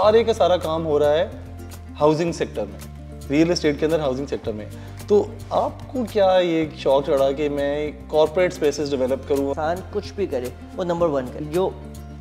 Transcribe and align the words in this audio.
सारे 0.00 0.22
का 0.24 0.32
सारा 0.32 0.56
काम 0.56 0.82
हो 0.82 0.96
रहा 0.98 1.10
है 1.10 1.94
हाउसिंग 1.96 2.32
सेक्टर 2.34 2.66
में 2.66 3.28
रियल 3.28 3.50
एस्टेट 3.50 3.78
के 3.78 3.84
अंदर 3.86 4.00
हाउसिंग 4.00 4.26
सेक्टर 4.26 4.52
में। 4.52 4.66
तो 5.08 5.20
आपको 5.52 6.02
क्या 6.04 6.38
ये 6.38 6.64
शौक 6.78 7.04
चढ़ा 7.06 7.30
कि 7.32 7.48
मैं 7.48 8.08
कॉरपोरेट 8.08 8.52
स्पेसेस 8.52 8.90
डेवलप 8.90 9.26
करूँ? 9.28 9.48
इंसान 9.48 9.82
कुछ 9.92 10.10
भी 10.14 10.26
करे, 10.26 10.52
वो 10.76 10.84
नंबर 10.84 11.06
वन 11.06 11.26
करे। 11.26 11.44
जो 11.44 11.68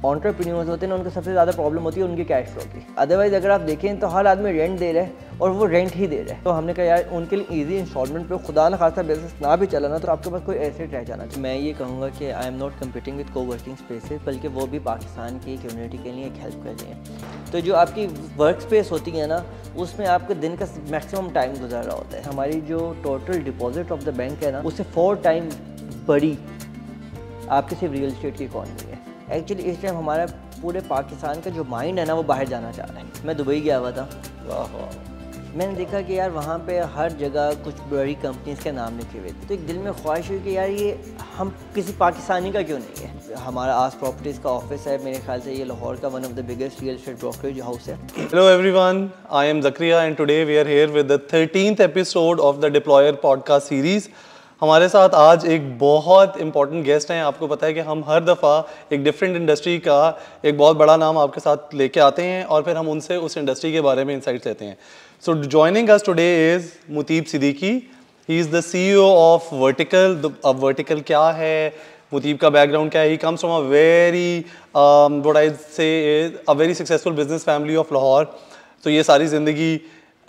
ऑन्टरप्रीनियर्स 0.05 0.69
होते 0.69 0.85
हैं 0.85 0.89
ना, 0.89 0.95
उनको 0.95 1.09
सबसे 1.09 1.31
ज़्यादा 1.31 1.51
प्रॉब्लम 1.51 1.83
होती 1.83 1.99
है 1.99 2.05
उनके 2.05 2.23
कैश 2.25 2.47
फ्लो 2.47 2.63
की। 2.65 2.85
अदरवाइज़ 2.99 3.35
अगर 3.35 3.51
आप 3.51 3.61
देखें 3.63 3.99
तो 3.99 4.07
हर 4.07 4.27
आदमी 4.27 4.51
रेंट 4.51 4.79
दे 4.79 4.91
रहा 4.91 5.03
है 5.03 5.37
और 5.41 5.49
वो 5.51 5.65
रेंट 5.65 5.93
ही 5.95 6.07
दे 6.07 6.17
रहा 6.17 6.35
है। 6.35 6.43
तो 6.43 6.49
हमने 6.51 6.73
कहा, 6.73 6.85
यार, 6.85 7.09
उनके 7.13 7.35
लिए 7.35 7.61
इजी 7.61 7.77
इंस्टॉलमेंट 7.77 8.27
पे 8.29 8.37
खुदा 8.45 8.67
ना 8.69 8.77
खासा 8.77 9.01
बिज़नेस 9.03 9.35
ना 9.41 9.55
भी 9.55 9.67
चलाना 9.67 9.97
तो 9.99 10.07
आपके 10.11 10.29
पास 10.29 10.41
कोई 10.45 10.55
एसेट 10.57 10.93
रह 10.93 11.03
जाना 11.03 11.27
मैं 11.39 11.55
ये 11.55 11.73
कहूँगा 11.73 12.09
कि 12.09 12.29
I 12.31 12.47
am 12.47 12.53
not 12.55 12.79
competing 12.79 13.17
with 13.17 13.29
co 13.29 13.43
working 13.43 13.77
spaces 13.77 14.21
बल्कि 14.25 14.47
वो 14.49 14.65
भी 14.67 14.79
पाकिस्तान 14.81 15.39
की 15.39 15.57
कम्युनिटी 15.57 15.97
के 15.97 16.11
लिए 16.11 16.25
एक 16.25 16.41
हेल्प 16.41 16.63
कर 16.63 16.69
रही 16.73 16.89
हैं। 16.89 17.51
तो 17.51 17.59
जो 17.61 17.75
आपकी 17.75 18.05
वर्क 18.37 18.61
स्पेस 18.61 18.91
होती 18.91 19.11
है 19.11 19.27
ना, 19.27 19.43
उसमें 19.77 20.05
आपके 20.07 20.35
दिन 20.37 20.55
का 20.55 20.67
मैक्सिमम 20.91 21.29
टाइम 21.31 21.53
गुजर 21.59 21.83
रहा 21.83 21.95
होता 21.95 22.17
है। 22.17 22.23
हमारी 22.23 22.61
जो 22.63 22.79
total 23.03 23.41
deposit 23.43 23.91
of 23.91 24.03
the 24.03 24.15
bank 24.17 24.43
है 24.43 24.51
ना 24.51 24.61
उससे 24.63 24.83
फोर 24.95 25.15
टाइम 25.23 25.49
बड़ी 26.07 26.37
आपकी 27.51 27.75
सिर्फ़ 27.75 27.93
रियल 27.93 28.07
इस्टेट 28.07 28.37
की 28.37 28.43
इकॉनमी 28.43 28.91
है। 28.91 29.01
एक्चुअली 29.31 29.63
इस 29.63 29.81
टाइम 29.81 29.97
हमारा 29.97 30.25
पूरे 30.61 30.79
पाकिस्तान 30.79 31.41
का 31.41 31.49
जो 31.49 31.63
माइंड 31.63 31.99
है 31.99 32.05
ना 32.05 32.13
वो 32.13 32.23
बाहर 32.23 32.47
जाना 32.47 32.71
चाह 32.71 32.85
रहा 32.85 32.99
है। 32.99 33.05
मैं 33.25 33.37
दुबई 33.37 33.61
गया 33.61 33.77
हुआ 33.77 33.91
था। 33.91 34.09
वाह। 34.45 34.59
वाह 34.59 34.89
मैंने 35.57 35.75
देखा 35.75 36.01
कि 36.01 36.19
यार 36.19 36.29
वहाँ 36.29 36.59
पे 36.59 36.79
हर 36.79 37.11
जगह 37.11 37.53
कुछ 37.53 37.75
बड़ी 37.75 38.13
कंपनीज़ 38.13 38.61
के 38.61 38.71
नाम 38.71 38.97
लिखे 38.97 39.19
हुए 39.19 39.29
थे। 39.29 39.47
तो 39.47 39.53
एक 39.53 39.67
दिल 39.67 39.77
में 39.77 39.93
ख्वाहिश 39.93 40.29
हुई 40.29 40.39
कि 40.39 40.57
यार 40.57 40.69
ये 40.69 41.15
हम 41.35 41.49
किसी 41.75 41.93
पाकिस्तानी 41.93 42.51
का 42.51 42.61
क्यों 42.61 42.79
नहीं 42.79 43.05
है? 43.05 43.35
हमारा 43.35 43.75
आज 43.75 43.93
प्रॉपर्टीज़ 43.93 44.41
का 44.41 44.49
ऑफ़िस 44.49 44.87
है 44.87 45.05
मेरे 45.05 45.17
ख्याल 45.17 45.39
से 45.39 45.53
ये 45.53 45.65
लाहौर 45.65 45.95
का 45.95 46.07
one 46.07 46.25
of 46.25 46.31
the 46.31 46.39
biggest 46.39 46.81
real 46.81 46.97
state 46.97 47.19
brokerage 47.19 47.61
house 47.61 47.87
है। 47.87 48.07
Hello 48.07 48.45
everyone, 48.57 49.01
I 49.31 49.45
am 49.53 49.61
Zakria 49.61 50.01
and 50.07 50.17
today 50.21 50.41
we 50.45 50.59
are 50.63 50.67
here 50.67 50.89
with 50.97 51.07
the 51.07 51.19
13th 51.35 51.87
episode 51.89 52.39
of 52.39 52.61
the 52.61 52.73
Deployer 52.79 53.17
podcast 53.25 53.71
series. 53.73 54.09
हमारे 54.61 54.87
साथ 54.89 55.15
आज 55.15 55.45
एक 55.45 55.61
बहुत 55.79 56.37
इंपॉर्टेंट 56.37 56.83
गेस्ट 56.85 57.11
हैं। 57.11 57.21
आपको 57.23 57.47
पता 57.47 57.67
है 57.67 57.73
कि 57.73 57.79
हम 57.79 58.03
हर 58.07 58.23
दफ़ा 58.23 58.67
एक 58.93 59.03
डिफरेंट 59.03 59.35
इंडस्ट्री 59.35 59.77
का 59.79 59.97
एक 60.45 60.57
बहुत 60.57 60.77
बड़ा 60.77 60.95
नाम 60.97 61.17
आपके 61.17 61.39
साथ 61.39 61.73
लेके 61.73 61.99
आते 61.99 62.23
हैं 62.23 62.43
और 62.45 62.63
फिर 62.63 62.77
हम 62.77 62.89
उनसे 62.89 63.15
उस 63.17 63.37
इंडस्ट्री 63.37 63.71
के 63.73 63.81
बारे 63.81 64.03
में 64.05 64.13
इंसाइट्स 64.15 64.47
लेते 64.47 64.65
हैं। 64.65 64.77
So 65.23 65.35
joining 65.35 65.89
us 65.89 66.05
today 66.05 66.55
is 66.55 66.69
Muteeb 66.91 67.25
Siddiqui 67.25 67.71
he 68.29 68.39
is 68.39 68.51
the 68.51 68.61
CEO 68.61 69.07
of 69.07 69.53
Vertical 69.55 70.31
अब 70.45 70.59
वर्टिकल 70.59 71.01
क्या 71.01 71.25
है? 71.31 71.73
मुतीब 72.13 72.37
का 72.37 72.49
बैकग्राउंड 72.49 72.91
क्या 72.91 73.01
है? 73.01 73.09
He 73.09 73.17
comes 73.17 73.39
from 73.39 73.55
a 73.55 73.67
very 73.69 74.45
से 75.73 75.89
a 76.49 76.53
very 76.53 76.73
successful 76.73 77.13
business 77.13 77.43
family 77.45 77.75
of 77.75 77.93
Lahore 77.93 78.33
तो 78.83 78.89
ये 78.89 79.03
सारी 79.03 79.27
ज़िंदगी 79.27 79.75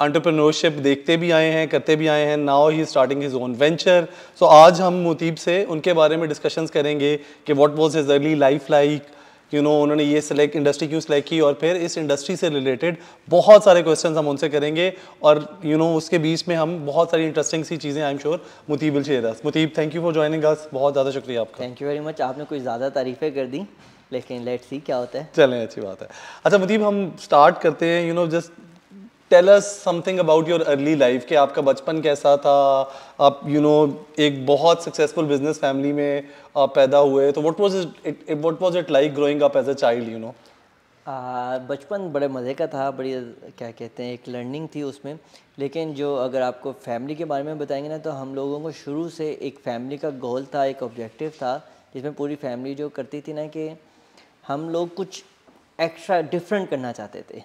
एंटरप्रेन्योरशिप 0.01 0.73
देखते 0.83 1.17
भी 1.17 1.31
आए 1.31 1.51
हैं 1.51 1.67
करते 1.69 1.97
भी 1.97 2.07
आए 2.09 2.25
हैं 2.27 2.37
now 2.37 2.69
he 2.71 2.85
starting 2.85 3.23
his 3.23 3.35
own 3.35 3.55
venture 3.55 4.07
so 4.41 4.47
आज 4.47 4.81
हम 4.81 4.95
मुतीब 5.03 5.35
से 5.37 5.63
उनके 5.65 5.93
बारे 5.93 6.17
में 6.17 6.29
डिस्कशंस 6.29 6.71
करेंगे 6.71 7.17
कि 7.47 7.53
what 7.53 7.75
was 7.77 7.97
his 7.97 8.11
early 8.11 8.35
life 8.35 8.71
like 8.71 9.07
you 9.53 9.61
know 9.63 9.73
उन्होंने 9.81 10.05
ये 10.05 10.21
सिलेक्ट 10.21 10.57
इंडस्ट्री 10.57 10.89
क्यों 10.89 11.01
सिलेक्ट 11.01 11.29
की? 11.29 11.39
और 11.41 11.55
फिर 11.61 11.77
इस 11.77 11.97
इंडस्ट्री 11.99 12.37
से 12.37 12.49
रिलेटेड 12.49 12.97
बहुत 13.29 13.65
सारे 13.65 13.83
क्वेश्चंस 13.83 14.17
हम 14.17 14.29
उनसे 14.29 14.49
करेंगे। 14.49 14.93
और 15.23 15.39
यू 15.65 15.71
you 15.71 15.79
नो 15.79 15.85
know, 15.85 15.97
उसके 15.97 16.19
बीच 16.19 16.45
में 16.49 16.55
हम 16.57 16.79
बहुत 16.87 17.11
सारी 17.11 17.25
इंटरेस्टिंग 17.27 17.65
सी 17.65 17.77
चीज़ें 17.77 18.03
I 18.03 18.11
am 18.11 18.19
sure 18.19 18.45
Muteeb 18.71 18.95
will 18.95 19.05
share 19.05 19.35
Muteeb 19.45 19.73
thank 19.79 19.95
you 19.95 20.03
for 20.03 20.13
joining 20.15 20.45
us 20.45 20.69
बहुत 20.73 20.93
ज़्यादा 20.93 21.11
शुक्रिया 21.11 21.41
आपका. 21.41 21.65
थैंक 21.65 21.83
यू 21.83 21.89
वेरी 21.89 22.01
मच 22.01 22.21
आपने 22.21 22.45
कुछ 22.45 22.61
ज़्यादा 22.61 22.89
तारीफ़ें 22.91 23.35
कर 23.35 23.47
दी 23.47 23.63
लेकिन 24.13 24.43
लेट्स 24.45 24.69
सी 24.69 24.79
क्या 24.87 24.97
होता 24.97 25.19
है. 25.19 25.29
चलें 25.37 25.61
अच्छी 25.63 25.81
बात 25.81 26.03
है. 26.03 26.09
अच्छा 26.45 26.59
मुतीब 26.59 26.83
हम 26.83 27.17
स्टार्ट 27.23 27.59
करते 27.59 27.87
हैं 27.87 28.07
you 28.09 28.15
know 28.15 28.27
just 28.29 28.53
tell 29.35 29.49
us 29.51 29.69
something 29.85 30.19
about 30.19 30.49
your 30.49 30.63
early 30.63 30.95
life 30.97 31.25
कि 31.27 31.35
आपका 31.35 31.63
बचपन 31.63 32.01
कैसा 32.01 32.37
था? 32.37 32.57
आप 33.21 33.41
यू 33.45 33.53
you 33.53 33.63
नो 33.63 33.75
know, 33.77 34.21
एक 34.21 34.45
बहुत 34.47 34.83
सक्सेसफुल 34.85 35.27
बिज़नेस 35.27 35.59
फैमिली 35.61 35.93
में 35.93 36.29
आप 36.57 36.75
पैदा 36.75 36.99
हुए 36.99 37.31
तो 37.33 37.41
what 37.43 37.61
was 37.61 37.75
it 38.07 38.31
what 38.31 38.63
was 38.63 38.77
it 38.77 38.91
like 38.91 39.15
growing 39.15 39.41
up 39.43 39.57
as 39.57 39.69
a 39.69 39.73
child 39.75 40.09
you 40.09 40.19
know 40.19 40.35
बचपन 41.69 42.09
बड़े 42.13 42.29
मज़े 42.29 42.55
का 42.55 42.67
था 42.67 42.91
बड़ी 42.91 43.13
क्या 43.59 43.71
कहते 43.71 44.03
हैं 44.03 44.13
एक 44.13 44.29
लर्निंग 44.29 44.69
थी 44.75 44.83
उसमें। 44.83 45.19
लेकिन 45.59 45.95
जो 45.95 46.15
अगर 46.17 46.43
आपको 46.43 46.73
फैमिली 46.85 47.15
के 47.15 47.25
बारे 47.25 47.43
में 47.45 47.59
बताएँगे 47.59 47.89
ना 47.89 47.99
तो 47.99 48.11
हम 48.13 48.35
लोगों 48.35 48.61
को 48.61 48.71
शुरू 48.75 49.09
से 49.09 49.31
एक 49.43 49.59
फैमिली 49.65 49.99
का 49.99 50.11
गोल 50.23 50.47
था 50.55 50.65
एक 50.67 50.83
ऑब्जेक्टिव 50.83 51.31
था 51.41 51.57
जिसमें 51.95 52.15
पूरी 52.15 52.37
फैमिली 52.37 52.75
जो 52.75 52.89
करती 52.91 53.21
थी 53.21 53.33
ना 53.33 53.47
कि 53.57 53.69
हम 54.49 54.69
लोग 54.71 54.95
कुछ 54.95 55.23
एक्स्ट्रा 55.81 56.21
डिफरेंट 56.23 56.69
करना 56.71 56.93
चाहते 56.93 57.25
थे। 57.31 57.43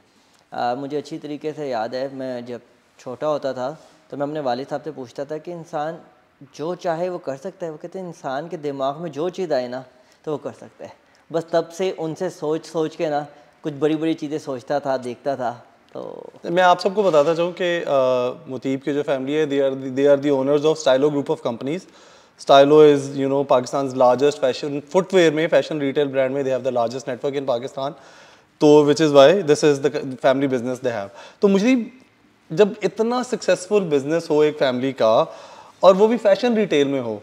आ, 0.52 0.76
मुझे 0.76 0.98
अच्छी 0.98 1.18
तरीके 1.18 1.52
से 1.54 1.70
याद 1.70 1.96
है 1.96 2.14
मैं 2.16 2.46
जब 2.46 2.62
छोटा 3.00 3.28
होता 3.28 3.54
था 3.54 3.70
तो 4.12 4.18
मैं 4.18 4.26
अपने 4.28 4.40
वालिद 4.42 4.68
साहब 4.68 4.82
से 4.82 4.92
पूछता 4.92 5.26
था 5.26 5.38
कि 5.38 5.52
इंसान 5.52 6.00
जो 6.56 6.74
चाहे 6.76 7.10
वो 7.10 7.18
कर 7.20 7.38
सकता 7.38 7.66
है। 7.66 7.72
वो 7.72 7.78
कहते 7.78 8.00
हैं 8.00 8.08
इंसान 8.08 8.48
के 8.50 8.58
दिमाग 8.60 8.98
में 8.98 9.12
जो 9.12 9.30
चीज़ 9.30 9.54
आए 9.54 9.68
ना 9.68 9.84
तो 10.26 10.32
वो 10.32 10.38
कर 10.38 10.52
सकता 10.54 10.86
है। 10.86 10.94
बस 11.32 11.46
तब 11.52 11.70
से 11.78 11.92
उनसे 12.00 12.30
सोच 12.32 12.66
सोच 12.66 12.96
के 12.96 13.10
ना 13.10 13.26
कुछ 13.64 13.74
बड़ी 13.80 13.96
बड़ी 13.96 14.14
चीज़ें 14.14 14.38
सोचता 14.40 14.80
था 14.80 14.98
देखता 15.00 15.36
था 15.36 15.52
तो 15.96 16.52
मैं 16.52 16.64
आप 16.64 16.80
सबको 16.80 17.04
बताता 17.04 17.34
चाहूँ 17.36 17.54
कि 17.62 18.52
मुतीब 18.52 18.82
की 18.82 18.94
जो 18.94 19.04
फैमिली 19.04 19.34
है 19.34 19.46
they 19.46 19.60
are 19.62 19.76
they 19.76 20.06
are 20.08 20.18
the 20.20 20.30
owners 20.30 20.66
of 20.66 20.78
Stylo 20.78 21.10
group 21.10 21.32
of 21.32 21.42
companies 21.44 21.86
Stylo 22.42 22.84
is 22.86 23.12
you 23.20 23.30
know 23.30 23.44
Pakistan 23.46 23.92
largest 23.98 24.40
fashion 24.42 24.80
footwear 24.92 25.34
में 25.34 25.48
फ़ैशन 25.48 25.80
रिटेल 25.82 26.08
ब्रांड 26.08 26.36
में 26.36 26.44
they 26.44 26.52
have 26.52 26.62
the 26.62 26.74
largest 26.74 27.10
network 27.10 27.36
in 27.36 27.46
Pakistan 27.46 27.96
तो 28.62 28.84
which 28.84 29.02
is 29.02 29.14
why 29.14 29.42
this 29.44 29.64
is 29.64 29.80
the 29.82 30.18
family 30.22 30.48
business 30.48 30.82
they 30.84 30.90
have 30.90 31.10
तो 31.42 31.48
मुझे 31.48 31.76
जब 32.52 32.76
इतना 32.84 33.22
successful 33.24 33.84
business 33.90 34.28
हो 34.30 34.44
एक 34.44 34.58
family 34.60 34.92
का 34.94 35.12
और 35.84 35.96
वो 35.96 36.08
भी 36.08 36.18
फ़ैशन 36.18 36.56
रिटेल 36.56 36.88
में 36.88 37.00
हो 37.00 37.22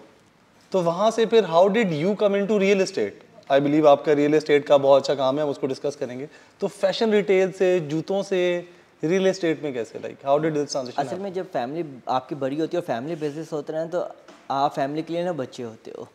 तो 0.73 0.81
वहाँ 0.83 1.11
से 1.11 1.27
फिर 1.27 1.45
how 1.45 1.69
did 1.69 1.93
you 1.93 2.15
come 2.15 2.37
into 2.47 2.59
real 2.59 2.81
estate 2.83 3.23
I 3.53 3.61
believe 3.61 3.89
आपका 3.89 4.13
रियल 4.13 4.35
एस्टेट 4.35 4.67
का 4.67 4.77
बहुत 4.79 5.03
अच्छा 5.03 5.15
काम 5.15 5.37
है 5.37 5.43
हम 5.43 5.51
उसको 5.51 5.67
डिस्कस 5.67 5.97
करेंगे। 5.97 6.29
तो 6.61 6.69
फ़ैशन 6.69 7.13
रिटेल 7.13 7.51
से 7.53 7.69
जूतों 7.91 8.23
से 8.23 8.39
रियल 9.05 9.27
एस्टेट 9.27 9.63
में 9.63 9.73
कैसे? 9.75 9.99
Like 9.99 10.27
how 10.27 10.39
did 10.39 10.55
this 10.55 10.71
transition 10.71 11.03
असल 11.03 11.19
में 11.19 11.33
जब 11.33 11.51
फैमिली 11.51 11.85
आपकी 12.09 12.35
बड़ी 12.35 12.57
होती 12.57 12.77
है 12.77 12.81
और 12.81 12.87
फैमिली 12.87 13.17
बिज़नेस 13.17 13.53
होते 13.53 13.73
हैं 13.73 13.89
तो 13.91 14.01
आप 14.51 14.75
फैमिली 14.75 15.03
के 15.03 15.13
लिए 15.13 15.25
ना 15.25 15.33
बच्चे 15.35 15.63
होते 15.63 15.93
हो। 15.99 16.09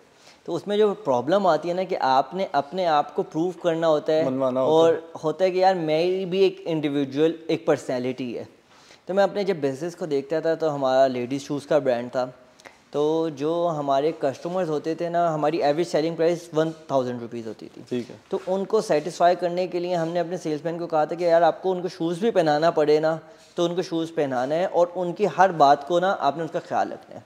तो 0.46 0.53
उसमें 0.53 0.78
जो 0.78 0.94
प्रॉब्लम 1.06 1.47
आती 1.47 1.69
है 1.69 1.74
ना 1.75 1.84
कि 1.84 1.96
आपने 1.96 2.50
अपने 2.56 2.85
आप 2.88 3.13
को 3.13 3.24
प्रूव 3.25 3.53
करना 3.63 3.88
होता 3.88 4.13
है 4.13 4.24
होता 4.25 4.63
और 4.63 5.02
होता 5.24 5.46
है 5.46 5.52
कि 5.52 5.62
यार 5.62 5.75
मेरी 5.78 6.25
भी 6.25 6.44
एक 6.44 6.63
इंडिविजुअल 6.68 7.34
एक 7.50 7.66
पर्सनैलिटी 7.68 8.31
है। 8.34 8.47
तो 9.07 9.13
मैं 9.13 9.24
अपने 9.24 9.44
जब 9.46 9.62
बिज़नेस 9.62 9.96
को 9.96 10.06
देखता 10.07 10.41
था 10.41 10.56
तो 10.56 10.69
हमारा 10.69 11.06
लेडीज़ 11.07 11.44
शूज़ 11.44 11.68
का 11.68 11.79
ब्रांड 11.79 12.09
था। 12.09 12.25
तो 12.94 13.29
जो 13.31 13.52
हमारे 13.69 14.12
कस्टमर्स 14.22 14.69
होते 14.69 14.96
थे 14.96 15.09
ना 15.09 15.28
हमारी 15.29 15.59
average 15.62 15.88
selling 15.88 16.16
price 16.16 16.50
one 16.53 16.72
thousand 16.91 17.22
rupees 17.22 17.47
होती 17.47 17.66
थी। 17.68 17.84
ठीक 17.90 18.09
है। 18.09 18.19
तो 18.31 18.41
उनको 18.47 18.81
सेटिस्फाई 18.81 19.35
करने 19.35 19.68
के 19.68 19.79
लिए 19.79 19.94
हमने 19.96 20.19
अपने 20.19 20.38
सेल्समैन 20.38 20.79
को 20.79 20.88
कहा 20.88 21.06
था 21.06 21.16
कि 21.16 21.25
यार 21.25 21.44
आपको 21.44 21.72
उनको 21.72 21.90
शूज़ 21.90 22.22
भी 22.22 22.31
पहनाना 22.31 22.72
पड़े 22.72 23.00
ना 23.00 23.19
तो 23.58 23.66
उनको 23.66 23.81
शूज़ 23.84 24.12
पहनाना 24.13 24.56
है 24.56 24.68
और 24.68 24.94
उनकी 24.97 25.25
हर 25.38 25.52
बात 25.62 25.88
को 25.88 26.00
ना 26.00 26.09
आपने 26.22 26.44
उसका 26.44 26.59
ख्याल 26.62 26.90
रखना 26.90 27.16
है। 27.16 27.23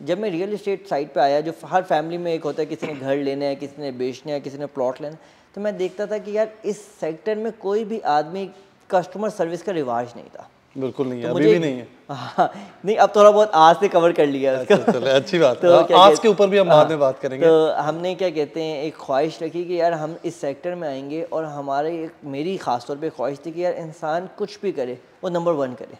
जब 0.00 0.18
मैं 0.18 0.30
रियल 0.30 0.52
इस्टेट 0.52 0.86
साइट 0.88 1.12
पे 1.12 1.20
आया 1.20 1.40
जो 1.40 1.52
हर 1.64 1.82
फैमिली 1.84 2.18
में 2.18 2.32
एक 2.32 2.44
होता 2.44 2.62
है 2.62 2.66
किसी 2.66 2.86
ने 2.86 2.94
घर 2.94 3.16
लेना 3.16 3.44
है 3.44 3.56
किसी 3.56 3.82
ने 3.82 3.92
बेचना 3.92 4.32
है 4.32 4.40
किसी 4.40 4.58
ने 4.58 4.66
प्लॉट 4.74 5.00
लेना 5.02 5.16
तो 5.54 5.60
मैं 5.60 5.76
देखता 5.76 6.06
था 6.06 6.18
कि 6.18 6.36
यार 6.36 6.50
इस 6.64 6.80
सेक्टर 7.00 7.36
में 7.36 7.52
कोई 7.60 7.84
भी 7.84 8.00
आदमी 8.14 8.50
कस्टमर 8.90 9.30
सर्विस 9.30 9.62
का 9.62 9.72
रिवाज 9.72 10.12
नहीं 10.16 10.28
था। 10.30 10.48
बिल्कुल 10.76 11.06
नहीं 11.08 11.22
है 11.22 11.28
तो 11.28 11.34
अभी 11.34 11.46
भी 11.46 11.58
नहीं 11.58 11.78
है। 11.78 11.86
हाँ, 12.10 12.52
नहीं 12.84 12.96
अब 12.96 13.12
थोड़ा 13.16 13.30
बहुत 13.30 13.50
आज 13.54 13.76
से 13.76 13.88
कवर 13.88 14.12
कर 14.12 14.26
लिया 14.26 14.56
अच्छा, 14.58 14.76
चले, 14.76 15.10
अच्छी 15.10 15.38
बात 15.38 15.60
तो 15.62 15.72
है। 15.76 15.82
क्या 15.84 15.98
आज 15.98 16.18
के 16.18 16.28
ऊपर 16.28 16.48
भी 16.48 16.58
हम 16.58 16.68
बाद 16.68 16.90
में 16.90 16.98
बात 16.98 17.18
करेंगे। 17.18 17.46
तो 17.46 17.72
हमने 17.72 18.14
क्या 18.14 18.30
कहते 18.30 18.62
हैं 18.62 18.82
एक 18.82 18.96
ख्वाहिश 18.96 19.38
रखी 19.42 19.64
कि 19.64 19.80
यार 19.80 19.92
हम 19.94 20.16
इस 20.24 20.40
सेक्टर 20.40 20.74
में 20.74 20.88
आएँगे 20.88 21.22
और 21.22 21.44
हमारे 21.44 21.94
एक 22.02 22.12
मेरी 22.34 22.56
ख़ास 22.58 22.86
तौर 22.88 22.96
पे 22.96 23.10
ख्वाहिश 23.10 23.38
थी 23.46 23.52
कि 23.52 23.64
यार 23.64 23.74
इंसान 23.84 24.28
कुछ 24.38 24.58
भी 24.62 24.72
करे 24.72 24.98
वो 25.24 25.30
नंबर 25.30 25.52
वन 25.54 25.74
करे। 25.74 25.98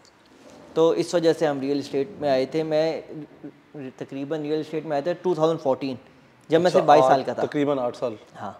तो 0.75 0.93
इस 0.95 1.15
वजह 1.15 1.33
से 1.33 1.45
हम 1.45 1.61
रियल 1.61 1.79
इस्टेट 1.79 2.15
में 2.21 2.29
आए 2.29 2.45
थे। 2.53 2.63
मैं 2.63 3.03
तकरीबन 3.99 4.41
रियल 4.41 4.59
इस्टेट 4.61 4.85
में 4.85 4.91
आया 4.91 5.01
था 5.07 5.13
2014 5.23 5.97
जब 6.49 6.61
मैं 6.61 6.71
सिर्फ़ 6.71 6.85
बाईस 6.85 7.03
साल 7.03 7.23
का 7.23 7.33
था। 7.33 7.43
तकरीबन 7.45 7.79
आठ 7.79 7.95
साल। 7.95 8.17
हाँ। 8.35 8.51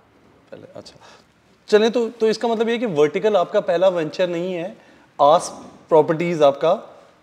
पहले 0.52 0.68
अच्छा। 0.76 1.00
चले 1.70 1.90
तो 1.90 2.08
तो 2.10 2.28
इसका 2.28 2.48
मतलब 2.48 2.70
ये 2.70 2.78
कि 2.78 2.86
वर्टिकल 2.98 3.36
आपका 3.38 3.60
पहला 3.62 3.88
वेंचर 3.90 4.28
नहीं 4.30 4.54
है 4.54 4.76
आस 5.20 5.50
प्रॉपर्टीज़ 5.90 6.44
आपका 6.44 6.74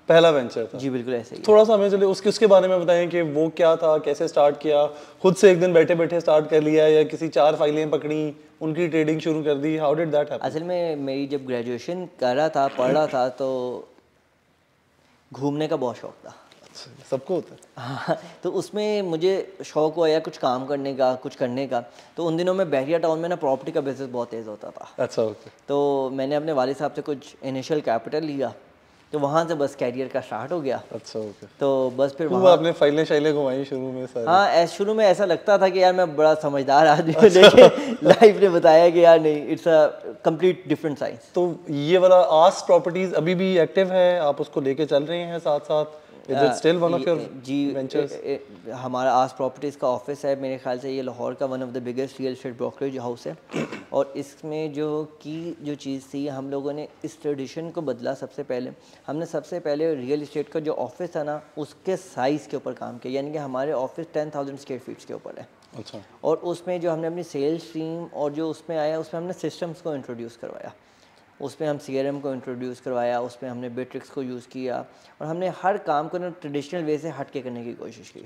पहला 0.08 0.30
वेंचर 0.30 0.66
था। 0.72 0.78
जी 0.78 0.90
बिल्कुल 0.90 1.14
ऐसे 1.14 1.36
ही 1.36 1.42
थोड़ा 1.48 1.62
सा 1.64 1.74
हमें 1.74 1.90
चले 1.90 2.06
उसके 2.06 2.28
उसके 2.28 2.46
बारे 2.46 2.68
में 2.68 2.80
बताएँ 2.80 3.06
कि 3.08 3.20
वो 3.36 3.48
क्या 3.56 3.74
था 3.76 3.96
कैसे 3.98 4.28
स्टार्ट 4.28 4.56
किया 4.60 4.86
खुद 5.22 5.36
से 5.36 5.50
एक 5.52 5.60
दिन 5.60 5.72
बैठे 5.72 5.94
बैठे 5.94 6.20
स्टार्ट 6.20 6.48
कर 6.50 6.60
लिया 6.62 6.86
या 6.88 7.02
किसी 7.04 7.28
चार 7.28 7.56
फाइलें 7.56 7.90
पकड़ी 7.90 8.20
उनकी 8.62 8.88
ट्रेडिंग 8.88 9.20
शुरू 9.20 9.42
कर 9.44 9.54
दी 9.58 9.76
हाउ 9.76 9.94
डिड 9.94 10.10
दैट 10.10 10.30
हैपन 10.32 10.48
असल 10.48 10.62
में 10.62 10.96
मेरी 10.96 11.26
जब 11.26 11.46
ग्रेजुएशन 11.46 12.04
कर 12.20 12.36
रहा 12.36 12.48
था 12.48 12.66
पढ़ 12.78 12.92
रहा 12.92 13.06
था 13.06 13.28
तो 13.40 13.48
घूमने 15.32 15.68
का 15.68 15.76
बहुत 15.76 15.96
शौक 15.96 16.14
था। 16.26 16.34
सबको 17.10 17.34
होता 17.34 17.54
है। 17.54 17.86
हाँ 17.86 18.16
तो 18.42 18.50
उसमें 18.52 19.02
मुझे 19.02 19.34
शौक 19.64 19.94
हुआ 19.94 20.08
यार 20.08 20.20
कुछ 20.20 20.36
काम 20.38 20.66
करने 20.66 20.94
का 20.94 21.14
कुछ 21.22 21.34
करने 21.36 21.66
का 21.66 21.80
तो 22.16 22.26
उन 22.26 22.36
दिनों 22.36 22.54
में 22.54 22.70
बहरिया 22.70 22.98
टाउन 22.98 23.18
में 23.18 23.28
ना 23.28 23.36
प्रॉपर्टी 23.36 23.72
का 23.72 23.80
बिज़नेस 23.80 24.10
बहुत 24.10 24.30
तेज़ 24.30 24.48
होता 24.48 24.70
था। 24.70 24.88
अच्छा 24.98 25.22
ओके 25.22 25.50
तो 25.68 26.10
मैंने 26.12 26.34
अपने 26.34 26.52
वाले 26.52 26.74
साहब 26.74 26.92
से 26.92 27.02
कुछ 27.02 27.34
इनिशियल 27.44 27.80
कैपिटल 27.80 28.24
लिया 28.24 28.52
तो 29.12 29.18
वहाँ 29.18 29.44
से 29.48 29.54
बस 29.54 29.74
कैरियर 29.74 30.08
का 30.08 30.20
स्टार्ट 30.20 30.52
हो 30.52 30.60
गया। 30.60 30.80
अच्छा 30.92 31.18
ओके 31.18 31.46
तो 31.60 31.68
बस 31.96 32.14
फिर 32.18 32.26
वहाँ 32.26 32.52
आपने 32.52 32.70
फाइलें 32.72 33.04
शाइलें 33.04 33.32
घुमाई 33.34 33.64
शुरू 33.64 33.90
में 33.92 34.06
सारी। 34.06 34.26
हाँ 34.26 34.66
शुरू 34.66 34.94
में 34.94 35.04
ऐसा 35.04 35.24
लगता 35.24 35.58
था 35.58 35.68
कि 35.68 35.82
यार 35.82 35.92
मैं 35.94 36.14
बड़ा 36.16 36.34
समझदार 36.42 36.86
आदमी 36.86 37.12
हूँ 37.12 37.28
लेकिन 37.30 37.98
लाइफ 38.04 38.40
ने 38.40 38.48
बताया 38.48 38.88
कि 38.90 39.04
यार 39.04 39.20
नहीं 39.20 39.46
it's 39.48 39.68
a 39.68 39.86
complete 40.24 40.64
different 40.68 40.98
science 40.98 41.30
तो 41.34 41.44
ये 41.70 41.98
वाला 41.98 42.16
आस 42.38 42.62
प्रॉपर्टीज़ 42.66 43.14
अभी 43.14 43.34
भी 43.34 43.56
एक्टिव 43.58 43.92
है? 43.92 44.18
आप 44.20 44.40
उसको 44.40 44.60
लेके 44.60 44.86
चल 44.86 45.04
रहे 45.04 45.20
हैं 45.20 45.38
साथ 45.40 45.60
साथ 45.60 46.02
is 46.30 46.38
it 46.38 46.52
still 46.52 46.76
one 46.76 46.94
of 46.94 47.08
your 47.08 47.18
ji 47.44 47.66
ventures 47.74 48.12
ए- 48.12 48.16
ए- 48.16 48.70
हमारा 48.70 49.12
आस 49.12 49.32
प्रॉपर्टीज़ 49.32 49.76
का 49.78 49.88
ऑफ़िस 49.88 50.24
है 50.24 50.40
मेरे 50.40 50.58
ख्याल 50.58 50.78
से 50.78 50.90
ये 50.90 51.02
लाहौर 51.02 51.34
का 51.34 51.46
one 51.46 51.62
of 51.62 51.70
the 51.70 51.82
biggest 51.82 52.20
real 52.20 52.32
estate 52.32 52.56
brokerage 52.56 52.98
house 52.98 53.26
है। 53.26 53.36
और 53.92 54.12
इसमें 54.16 54.72
जो 54.72 55.04
की 55.22 55.56
जो 55.60 55.74
चीज़ 55.74 56.04
थी 56.14 56.26
हम 56.28 56.50
लोगों 56.50 56.72
ने 56.72 56.88
इस 57.04 57.20
ट्रेडिशन 57.22 57.70
को 57.70 57.82
बदला 57.82 58.14
सबसे 58.14 58.42
पहले। 58.42 58.70
हमने 59.06 59.26
सबसे 59.26 59.60
पहले 59.60 59.94
रियल 59.94 60.22
इस्टेट 60.22 60.48
का 60.48 60.60
जो 60.60 60.72
ऑफ़िस 60.72 61.16
था 61.16 61.22
ना 61.22 61.42
उसके 61.58 61.96
साइज़ 61.96 62.48
के 62.48 62.56
ऊपर 62.56 62.72
काम 62.72 62.98
किया 62.98 63.12
यानी 63.12 63.32
कि 63.32 63.38
हमारे 63.38 63.72
office 63.72 64.06
ten 64.14 64.30
thousand 64.30 64.58
square 64.58 64.80
feets 64.80 65.04
के 65.04 65.14
ऊपर 65.14 65.38
है। 65.38 65.48
अच्छा। 65.78 66.02
और 66.24 66.36
उसमें 66.36 66.80
जो 66.80 66.90
हमने 66.90 67.06
अपनी 67.06 67.22
सेल्स 67.22 67.72
टीम 67.72 68.04
और 68.04 68.32
जो 68.32 68.50
उसमें 68.50 68.76
आया 68.78 68.98
उसमें 69.00 69.20
हमने 69.20 69.32
सिस्टम्स 69.32 69.80
को 69.80 69.94
इंट्रोड्यूस 69.94 70.36
करवाया। 70.36 70.72
उसमें 71.40 71.68
हम 71.68 71.78
सी 71.78 72.20
को 72.20 72.32
इंट्रोड्यूस 72.32 72.80
करवाया 72.80 73.20
उस 73.20 73.36
पर 73.36 73.46
हमने 73.46 73.68
बेट्रिक्स 73.68 74.10
को 74.10 74.22
यूज़ 74.22 74.48
किया 74.48 74.84
और 75.20 75.26
हमने 75.26 75.48
हर 75.48 75.78
काम 75.78 76.08
को 76.08 76.18
ना 76.18 76.28
ट्रेडिशनल 76.28 76.84
वे 76.84 76.98
से 76.98 77.08
हट 77.08 77.30
के 77.30 77.40
करने 77.40 77.64
की 77.64 77.74
कोशिश 77.74 78.10
की। 78.10 78.20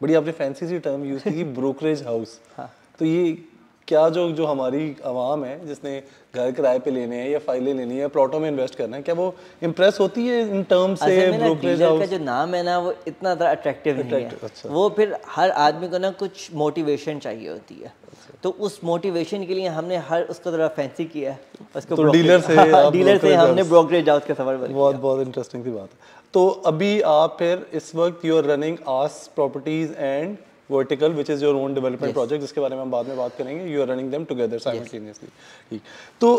बड़ी 0.00 0.14
आपने 0.14 0.32
फैंसी 0.32 0.66
सी 0.66 0.78
टर्म 0.78 1.04
यूज़ 1.04 1.28
की 1.28 1.44
ब्रोकरेज 1.44 2.02
हाउस 2.02 2.40
हाँ। 2.56 2.70
तो 2.98 3.04
ये 3.04 3.44
क्या 3.88 4.08
जो 4.08 4.30
जो 4.32 4.46
हमारी 4.46 4.84
आवाम 5.06 5.44
है 5.44 5.66
जिसने 5.66 6.02
घर 6.34 6.50
किराए 6.50 6.78
पे 6.78 6.90
लेने 6.90 7.16
हैं 7.16 7.28
या 7.30 7.38
फाइलें 7.38 7.72
लेनी 7.74 7.98
है 7.98 8.08
प्लॉटों 8.08 8.38
में 8.40 8.48
इन्वेस्ट 8.48 8.74
करना 8.74 8.96
है 8.96 9.02
क्या 9.02 9.14
वो 9.14 9.34
इम्प्रेस 9.62 9.98
होती 10.00 10.26
है 10.26 10.40
इन 10.50 10.62
टर्म 10.62 10.94
से 10.94 11.16
ब्रोकरेज 11.32 11.78
डीलर 11.78 11.98
का 11.98 12.06
जो 12.06 12.18
नाम 12.18 12.54
है 12.54 12.62
ना 12.62 12.78
वो 12.78 12.92
इतना 12.92 13.34
ज़्यादा 13.34 13.50
अट्रैक्टिव 13.50 13.98
नहीं 13.98 14.12
है। 14.12 14.38
अच्छा। 14.42 14.68
वो 14.68 14.88
फिर 14.96 15.16
हर 15.28 15.50
आदमी 15.66 15.88
को 15.88 15.98
ना 15.98 16.10
कुछ 16.22 16.48
मोटिवेशन 16.54 17.18
चाहिए 17.18 17.48
होती 17.48 17.74
है। 17.74 17.92
अच्छा। 18.08 18.38
तो 18.42 18.50
उस 18.60 18.80
मोटिवेशन 18.84 19.44
के 19.44 19.54
लिए 19.54 19.68
हमने 19.76 19.96
हर 20.08 20.22
उसको 20.30 20.52
थोड़ा 20.52 20.68
फैंसी 20.78 21.04
किया 21.04 21.32
है। 21.32 21.40
उसको 21.76 21.96
तो 21.96 22.02
brokerage- 22.02 22.46
से 22.46 22.90
डीलर 22.90 23.18
से 23.18 23.34
हमने 23.34 23.62
ब्रोकरेज 23.64 24.08
हाउस 24.08 24.24
का 24.24 24.34
सफ़र 24.34 24.56
बहुत 24.56 24.96
बहुत 24.96 25.26
इंटरेस्टिंग 25.26 25.64
सी 25.64 25.70
बात 25.70 25.88
है। 25.92 26.12
तो 26.34 26.48
अभी 26.66 27.00
आप 27.10 27.36
फिर 27.38 27.66
इस 27.74 27.94
वक्त 27.94 28.24
you 28.24 28.36
are 28.36 28.44
running 28.44 28.78
Aas 28.88 29.30
properties 29.34 29.92
and 29.92 30.36
Vertical 30.70 31.12
which 31.12 31.30
is 31.30 31.44
your 31.44 31.54
own 31.54 31.74
development 31.74 32.12
project 32.14 32.40
जिसके 32.40 32.60
बारे 32.60 32.76
में 32.76 32.82
हम 32.82 32.90
बाद 32.90 33.06
में 33.06 33.16
बात 33.16 33.36
करेंगे 33.38 33.72
you 33.72 33.80
are 33.82 33.88
running 33.88 34.10
them 34.10 34.24
together 34.24 34.58
simultaneously 34.60 35.28
ठीक। 35.70 35.80
तो 36.20 36.36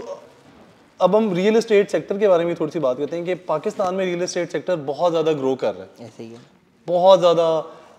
अब 0.99 1.15
हम 1.15 1.33
रियल 1.33 1.55
एस्टेट 1.55 1.89
सेक्टर 1.91 2.17
के 2.17 2.27
बारे 2.27 2.45
में 2.45 2.53
थोड़ी 2.55 2.71
सी 2.71 2.79
बात 2.79 2.97
करते 2.97 3.15
हैं 3.15 3.25
कि 3.25 3.33
पाकिस्तान 3.47 3.95
में 3.95 4.05
रियल 4.05 4.21
एस्टेट 4.23 4.51
सेक्टर 4.51 4.75
बहुत 4.85 5.11
ज़्यादा 5.11 5.33
ग्रो 5.33 5.55
कर 5.55 5.73
रहा 5.73 5.83
है। 5.83 6.07
ऐसे 6.07 6.23
ही 6.23 6.29
है। 6.29 6.39
बहुत 6.87 7.19
ज़्यादा 7.19 7.47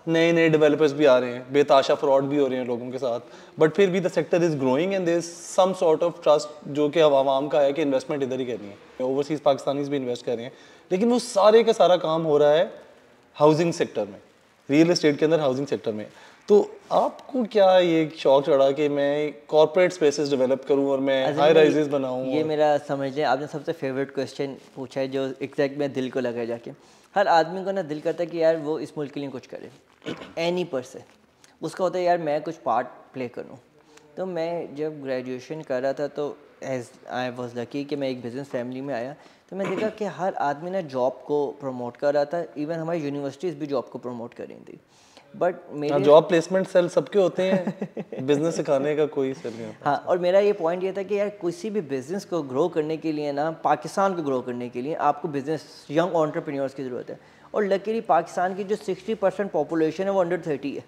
नए 0.07 0.31
नए 0.31 0.49
डेवलपर्स 0.49 0.91
भी 0.93 1.05
आ 1.05 1.17
रहे 1.17 1.31
हैं 1.31 1.53
बेताशा 1.53 1.95
फ्रॉड 1.95 2.23
भी 2.23 2.37
हो 2.37 2.47
रहे 2.47 2.59
हैं 2.59 2.65
लोगों 2.67 2.89
के 2.91 2.97
साथ। 2.97 3.19
बट 3.59 3.73
फिर 3.73 3.89
भी 3.89 3.99
the 3.99 4.07
sector 4.09 4.43
is 4.43 4.55
growing 4.57 4.93
and 4.93 5.05
there 5.05 5.19
some 5.21 5.73
sort 5.79 6.03
of 6.03 6.21
trust 6.23 6.67
जो 6.71 6.87
कि 6.89 6.99
आवाम 6.99 7.47
का 7.47 7.59
है 7.59 7.73
कि 7.73 7.81
इन्वेस्टमेंट 7.81 8.23
इधर 8.23 8.39
ही 8.39 8.45
करनी 8.45 8.67
है। 8.67 9.05
ओवरसीज 9.05 9.39
पाकिस्तानीज 9.41 9.89
भी 9.89 9.97
इन्वेस्ट 9.97 10.25
कर 10.25 10.35
रहे 10.35 10.45
हैं। 10.45 10.53
लेकिन 10.91 11.09
वो 11.09 11.19
सारे 11.21 11.63
का 11.63 11.71
सारा 11.73 11.97
काम 11.97 12.23
हो 12.23 12.37
रहा 12.37 12.51
है 12.51 12.71
हाउसिंग 13.37 13.73
सेक्टर 13.73 14.05
में। 14.05 14.19
रियल 14.69 14.91
इस्टेट 14.91 15.17
के 15.17 15.25
अंदर 15.25 15.39
हाउसिंग 15.39 15.67
सेक्टर 15.67 15.91
में। 15.91 16.05
तो 16.49 16.59
आपको 16.91 17.43
क्या 17.45 17.77
ये 17.79 18.09
शौक 18.17 18.45
चढ़ा 18.45 18.69
कि 18.71 18.87
मैं 18.89 19.33
कॉर्पोरेट 19.49 19.93
स्पेसेस 19.93 20.29
डेवलप 20.29 20.63
करूँ 20.67 20.89
और 20.91 20.99
मैं 20.99 21.33
हाई 21.37 21.53
राइजेस 21.53 21.87
बनाऊँ 21.87 22.25
ये 22.27 22.43
मेरा 22.43 22.77
समझ 22.87 23.13
लें 23.15 23.23
आपने 23.23 23.47
सबसे 23.47 23.71
फेवरेट 23.73 24.13
क्वेश्चन 24.13 24.55
पूछा 24.75 25.01
है 25.01 25.07
जो 25.07 25.25
एग्जैक्ट 25.41 25.77
मेरे 25.79 25.93
दिल 25.93 26.09
को 26.11 26.19
लगा 26.19 26.45
जाके। 26.45 26.71
हर 27.15 27.27
आदमी 27.27 27.63
को 27.63 27.71
ना 27.71 27.81
दिल 27.83 28.01
करता 28.01 28.23
है 28.23 28.29
कि 28.29 28.41
यार 28.41 28.57
वो 28.57 28.77
इस 28.79 28.97
मुल्क 28.97 29.11
के 29.11 29.19
लिए 29.19 29.29
कुछ 29.29 29.47
करे। 29.47 29.69
एनी 30.39 30.63
पर्सन 30.65 31.03
उसका 31.61 31.83
होता 31.83 31.97
है 31.99 32.03
यार 32.05 32.17
मैं 32.17 32.41
कुछ 32.41 32.55
पार्ट 32.65 32.87
प्ले 33.13 33.27
करूँ। 33.27 33.57
तो 34.17 34.25
मैं 34.25 34.75
जब 34.75 35.01
ग्रेजुएशन 35.03 35.61
कर 35.61 35.81
रहा 35.81 35.93
था 35.93 36.07
तो 36.09 36.35
एज 36.63 36.89
आई 37.11 37.29
वॉज़ 37.29 37.57
लकी 37.59 37.83
कि 37.83 37.95
मैं 37.95 38.09
एक 38.09 38.21
बिज़नेस 38.21 38.47
फैमिली 38.47 38.81
में 38.81 38.93
आया। 38.95 39.15
तो 39.51 39.55
मैं 39.55 39.69
देखा 39.69 39.89
कि 39.89 40.05
हर 40.05 40.33
आदमी 40.33 40.71
ना 40.71 40.81
जॉब 40.93 41.21
को 41.25 41.45
प्रमोट 41.61 41.97
कर 41.97 42.13
रहा 42.13 42.25
था 42.25 42.43
इवन 42.57 42.75
हमारी 42.75 42.99
यूनिवर्सिटीज़ 42.99 43.55
भी 43.55 43.67
जॉब 43.67 43.89
को 43.91 43.99
प्रमोट 43.99 44.33
कर 44.33 44.47
रही 44.47 44.57
थी। 44.57 44.79
बट 45.35 45.55
मेरे 45.71 45.99
जॉब 45.99 46.23
प्लेसमेंट 46.23 46.67
सेल 46.67 46.87
सबके 46.89 47.19
होते 47.19 47.43
हैं। 47.43 48.25
बिज़नेस 48.27 48.55
सिखाने 48.55 48.95
का 48.95 49.05
कोई 49.05 49.33
सेल 49.33 49.53
नहीं 49.53 49.65
होता। 49.65 49.89
हाँ 49.89 49.97
और 50.07 50.17
मेरा 50.17 50.39
ये 50.39 50.53
पॉइंट 50.53 50.83
ये 50.83 50.91
था 50.91 51.03
कि 51.03 51.19
यार 51.19 51.29
किसी 51.41 51.69
भी 51.69 51.81
बिज़नेस 51.81 52.25
को 52.25 52.41
ग्रो 52.41 52.67
करने 52.67 52.97
के 52.97 53.11
लिए 53.11 53.31
ना 53.31 53.49
पाकिस्तान 53.63 54.15
को 54.15 54.23
ग्रो 54.23 54.41
करने 54.41 54.69
के 54.69 54.81
लिए 54.81 54.93
आपको 55.09 55.27
बिज़नेस 55.27 55.65
यंग 55.91 56.15
ऑन्टरप्रेन्योर्स 56.15 56.73
की 56.73 56.83
ज़रूरत 56.83 57.09
है। 57.09 57.19
और 57.53 57.65
लकीली 57.65 58.01
पाकिस्तान 58.01 58.55
की 58.55 58.63
जो 58.63 58.75
60 58.75 59.15
परसेंट 59.15 59.51
पॉपुलेशन 59.51 60.03
है 60.03 60.11
वो 60.11 60.21
अंडर 60.21 60.41
थर्टी 60.47 60.75
है। 60.75 60.83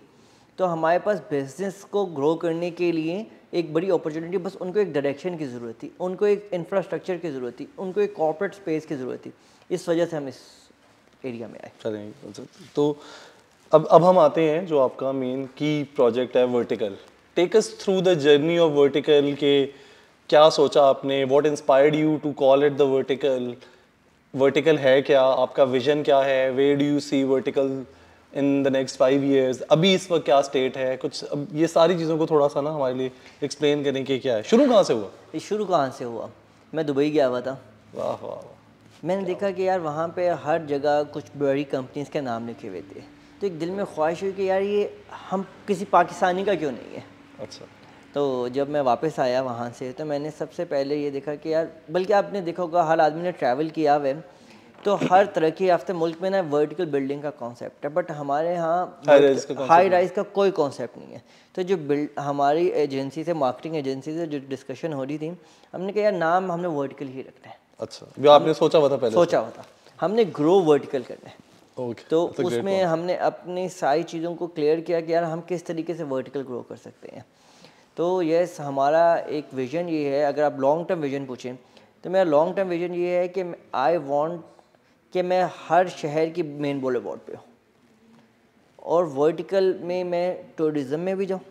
तो 0.60 0.66
हमारे 0.66 1.00
पास 1.00 1.20
बिज़नेस 1.30 1.84
को 1.92 2.06
ग्रो 2.16 2.34
करने 2.36 2.70
के 2.72 2.92
लिए 2.92 3.26
एक 3.54 3.74
बड़ी 3.74 3.90
अपॉर्चुनिटी 3.90 4.38
बस 4.38 4.56
उनको 4.62 4.80
एक 4.80 4.92
डायरेक्शन 4.94 5.38
की 5.38 5.46
ज़रूरत 5.46 5.76
थी, 5.84 5.92
उनको 6.00 6.26
एक 6.28 6.50
इंफ्रास्ट्रक्चर 6.54 7.18
की 7.18 7.30
ज़रूरत 7.30 7.54
थी, 7.60 7.68
उनको 7.80 8.02
एक 8.02 8.14
कॉर्पोरेट 8.16 8.54
स्पेस 8.54 8.86
की 8.86 8.96
ज़रूरत 8.96 9.20
थी। 9.26 9.32
इस 9.72 9.88
वजह 9.90 10.06
से 10.06 10.18
हम 10.18 10.28
इस 10.28 10.40
एरिया 11.26 11.48
में 11.48 11.60
आए। 11.60 11.72
चलेंगे 11.84 12.46
तो 12.76 12.98
अब 13.72 13.86
अब 13.88 14.04
हम 14.04 14.20
आते 14.20 14.50
हैं 14.50 14.66
जो 14.68 14.80
आपका 14.80 15.12
मेन 15.14 15.46
की 15.58 15.84
प्रोजेक्ट 15.96 16.36
है 16.38 16.44
Vertical 16.48 16.96
take 17.38 17.56
us 17.56 17.76
through 17.82 18.00
the 18.02 18.14
journey 18.20 18.58
of 18.58 18.74
Vertical 18.74 19.34
के 19.40 19.54
क्या 20.30 20.50
सोचा 20.50 20.84
आपने? 20.86 21.24
What 21.26 21.46
inspired 21.46 21.96
you 21.96 22.18
to 22.24 22.32
call 22.42 22.64
it 22.64 22.74
the 22.74 22.90
Vertical 22.92 23.54
Vertical 24.34 24.78
है 24.78 25.02
क्या? 25.02 25.22
आपका 25.22 25.64
विजन 25.76 26.04
क्या 26.04 26.20
है? 26.22 26.52
Way 26.52 26.74
do 26.76 26.86
you 26.86 27.00
see 27.02 27.24
Vertical 27.24 27.72
in 28.34 28.64
the 28.64 28.68
next 28.68 28.98
five 28.98 29.24
years 29.26 29.62
अभी 29.62 29.94
इस 29.94 30.10
वक्त 30.12 30.26
क्या 30.26 30.42
स्टेट 30.42 30.78
है? 30.78 30.96
कुछ 30.98 31.24
अब 31.24 31.48
ये 31.54 31.68
सारी 31.68 31.98
चीज़ों 31.98 32.18
को 32.18 32.26
थोड़ा 32.28 32.48
सा 32.48 32.62
ना 32.62 32.72
हमारे 32.72 32.94
लिए 32.94 33.12
एक्सप्लेन 33.44 33.84
करें 33.84 34.04
कि 34.06 34.18
क्या 34.20 34.36
है। 34.36 34.44
शुरू 34.44 34.68
कहाँ 34.68 34.84
से 34.84 34.94
हुआ? 34.94 35.10
ये 35.36 35.40
शुरू 35.40 35.66
कहाँ 35.66 35.90
से 35.92 36.06
हुआ? 36.06 36.30
मैं 36.74 36.86
दुबई 36.86 37.10
गया 37.10 37.28
हुआ 37.28 37.42
था। 37.42 37.60
वाह 37.96 38.26
वाह 38.26 39.08
मैंने 39.08 39.24
देखा 39.26 39.50
कि 39.52 39.68
यार 39.68 39.80
वहाँ 39.80 40.08
पे 40.16 40.30
हर 40.44 40.66
जगह 40.66 41.02
कुछ 41.14 41.26
बड़ी 41.38 41.64
कंपनीज़ 41.66 42.10
के 42.10 42.22
नाम 42.22 42.48
लिखे 42.48 42.68
हुए 42.68 42.82
थे। 42.82 43.02
तो 43.42 43.48
एक 43.48 43.60
दिल 43.60 43.72
में 43.72 43.86
ख्वाहिश 43.86 44.24
हुई 44.24 44.32
कि 44.32 44.50
यार 44.50 44.62
ये 44.62 44.82
हम 45.30 45.46
किसी 45.68 45.86
पाकिस्तानी 45.88 46.44
का 46.46 46.56
क्यों 46.56 46.72
नहीं 46.72 46.96
है? 46.96 47.04
अच्छा। 47.40 47.66
तो 48.14 48.50
जब 48.50 48.70
मैं 48.70 48.82
वापस 48.82 49.20
आया 49.20 49.42
वहाँ 49.42 49.70
से 49.72 49.92
तो 49.94 50.06
मैंने 50.06 50.32
सबसे 50.32 50.66
पहले 50.66 50.96
ये 50.96 51.12
देखा 51.12 51.36
कि 51.36 51.54
यार 51.54 51.70
बल्कि 51.92 52.14
आपने 52.14 52.42
देखा 52.42 52.64
होगा 52.64 52.84
हर 52.84 53.02
आदमी 53.02 53.24
ने 53.24 53.32
ट्रैवल 53.32 53.70
किया 53.70 53.96
हुआ 53.96 54.08
है। 54.08 54.24
तो 54.86 54.96
हर 55.04 55.26
तरक्की 55.36 55.70
याफ्ते 55.70 55.94
मुल्क 55.94 56.22
में 56.22 56.30
ना 56.30 56.42
वर्टिकल 56.52 56.86
बिल्डिंग 56.92 57.22
का 57.24 57.30
कॉन्सेप्ट 57.40 57.86
है 57.86 57.92
बट 57.94 58.12
हमारे 58.12 58.54
यहाँ 58.54 59.02
का 59.08 59.66
हाई 59.66 59.90
राइज 59.90 60.12
का 60.12 60.24
कोई 60.36 60.52
कॉन्सेप्ट 60.60 60.98
नहीं 60.98 61.14
है। 61.14 61.22
तो 61.56 61.64
जो 61.64 61.78
बिल्ड 61.80 62.20
हमारी 62.20 62.68
एजेंसी 62.82 63.24
से 63.24 63.34
मार्केटिंग 63.36 63.76
एजेंसी 63.76 64.14
से 64.14 64.28
जो 64.28 64.40
डिस्कशन 64.50 64.94
हो 64.94 65.04
रही 65.04 65.18
थी 65.18 65.36
हमने 65.74 65.92
कहा 65.94 66.04
यार 66.04 66.14
नाम 66.14 66.52
हमने 66.52 66.68
वर्टिकल 66.70 67.08
ही 67.08 67.22
रखना 67.22 67.50
है। 67.50 67.58
अच्छा 67.80 68.06
जो 68.20 68.32
आपने 68.32 68.54
सोचा 68.54 68.80
हुआ 68.80 68.90
था 68.90 68.98
पहले 68.98 69.14
सोचा 69.14 69.40
हुआ 69.40 69.50
था। 69.50 69.66
हमने 70.00 70.26
ग्रो 70.38 70.60
वर्टिकल 70.62 71.04
करना 71.04 71.30
है 71.30 71.36
ओके 71.78 72.04
तो 72.10 72.24
उसमें 72.44 72.84
हमने 72.84 73.16
अपनी 73.26 73.68
सारी 73.72 74.04
चीज़ों 74.06 74.34
को 74.36 74.48
क्लियर 74.50 74.80
किया 74.82 75.02
कि 75.02 75.14
यार 75.14 75.24
हम 75.24 75.42
किस 75.50 75.66
तरीके 75.66 75.94
से 75.96 76.04
वर्टिकल 76.06 76.42
ग्रो 76.44 76.62
कर 76.70 76.76
सकते 76.78 77.16
हैं। 77.16 77.26
तो 77.98 78.22
यस 78.22 78.60
हमारा 78.62 79.04
एक 79.30 79.54
विज़न 79.54 79.90
ये 79.90 80.10
है 80.10 80.24
अगर 80.26 80.44
आप 80.44 80.60
लॉन्ग 80.60 80.88
टर्म 80.88 81.00
विज़न 81.00 81.26
पूछें 81.26 81.56
तो 82.04 82.10
मेरा 82.10 82.24
लॉन्ग 82.26 82.56
टर्म 82.56 82.68
विज़न 82.70 82.94
ये 82.96 83.18
है 83.18 83.28
कि 83.28 83.44
आई 83.76 83.98
वांट 84.08 84.42
कि 85.14 85.22
मैं 85.22 85.44
हर 85.60 85.88
शहर 85.90 86.30
की 86.30 86.44
मेन 86.44 86.82
बोले 86.82 87.00
बोर्ड 87.00 87.20
पे 87.20 87.36
हूँ। 87.36 87.44
और 88.86 89.06
वर्टिकल 89.06 89.74
में 89.84 90.04
मैं 90.04 90.28
टूरिज़म 90.58 91.00
में 91.00 91.16
भी 91.18 91.26
जाऊँ 91.26 91.42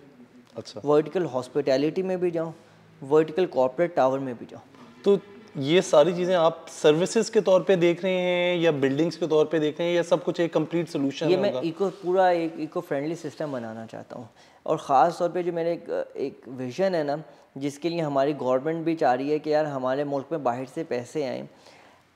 अच्छा। 0.57 0.81
वर्टिकल 0.85 1.25
हॉस्पिटैलिटी 1.27 2.03
में 2.03 2.19
भी 2.21 2.31
जाऊँ 2.31 2.55
वर्टिकल 3.03 3.47
कॉर्पोरेट 3.49 3.95
टावर 3.95 4.19
में 4.19 4.35
भी 4.39 4.47
जाऊँ। 4.47 4.63
तो 5.05 5.19
ये 5.57 5.83
सारी 5.83 6.15
चीज़ें 6.15 6.35
आप 6.37 6.67
सर्विसेज़ 6.71 7.31
के 7.33 7.41
तौर 7.41 7.63
पे 7.63 7.77
देख 7.77 8.03
रहे 8.05 8.13
हैं 8.15 8.57
या 8.57 8.73
बिल्डिंग्स 8.75 9.17
के 9.17 9.27
तौर 9.27 9.45
पे 9.53 9.59
देख 9.61 9.79
रहे 9.79 9.89
हैं 9.89 9.97
या 9.97 10.03
सब 10.03 10.23
कुछ 10.25 10.41
एक 10.41 10.53
कंप्लीट 10.55 10.89
सोल्यूशन 10.89 11.29
ये 11.29 11.37
मैं 11.37 11.53
इको 11.63 11.89
पूरा 12.03 12.31
एक 12.31 12.57
इको 12.61 12.81
फ्रेंडली 12.81 13.15
सिस्टम 13.17 13.53
बनाना 13.53 13.87
चाहता 13.87 14.19
हूँ। 14.19 14.29
और 14.67 14.77
ख़ास 14.79 15.19
तौर 15.19 15.29
पे 15.31 15.43
जो 15.43 15.53
मेरे 15.53 15.73
एक 15.73 16.13
एक 16.17 16.49
विजन 16.59 16.95
है 16.95 17.03
ना 17.05 17.23
जिसके 17.59 17.89
लिए 17.89 18.01
हमारी 18.01 18.33
गवर्नमेंट 18.35 18.85
भी 18.85 18.95
चाह 18.95 19.15
रही 19.15 19.31
है 19.31 19.39
कि 19.39 19.53
यार 19.53 19.67
हमारे 19.67 20.05
मुल्क 20.05 20.29
में 20.33 20.43
बाहर 20.45 20.65
से 20.67 20.85
पैसे 20.85 21.25
आएँ। 21.25 21.49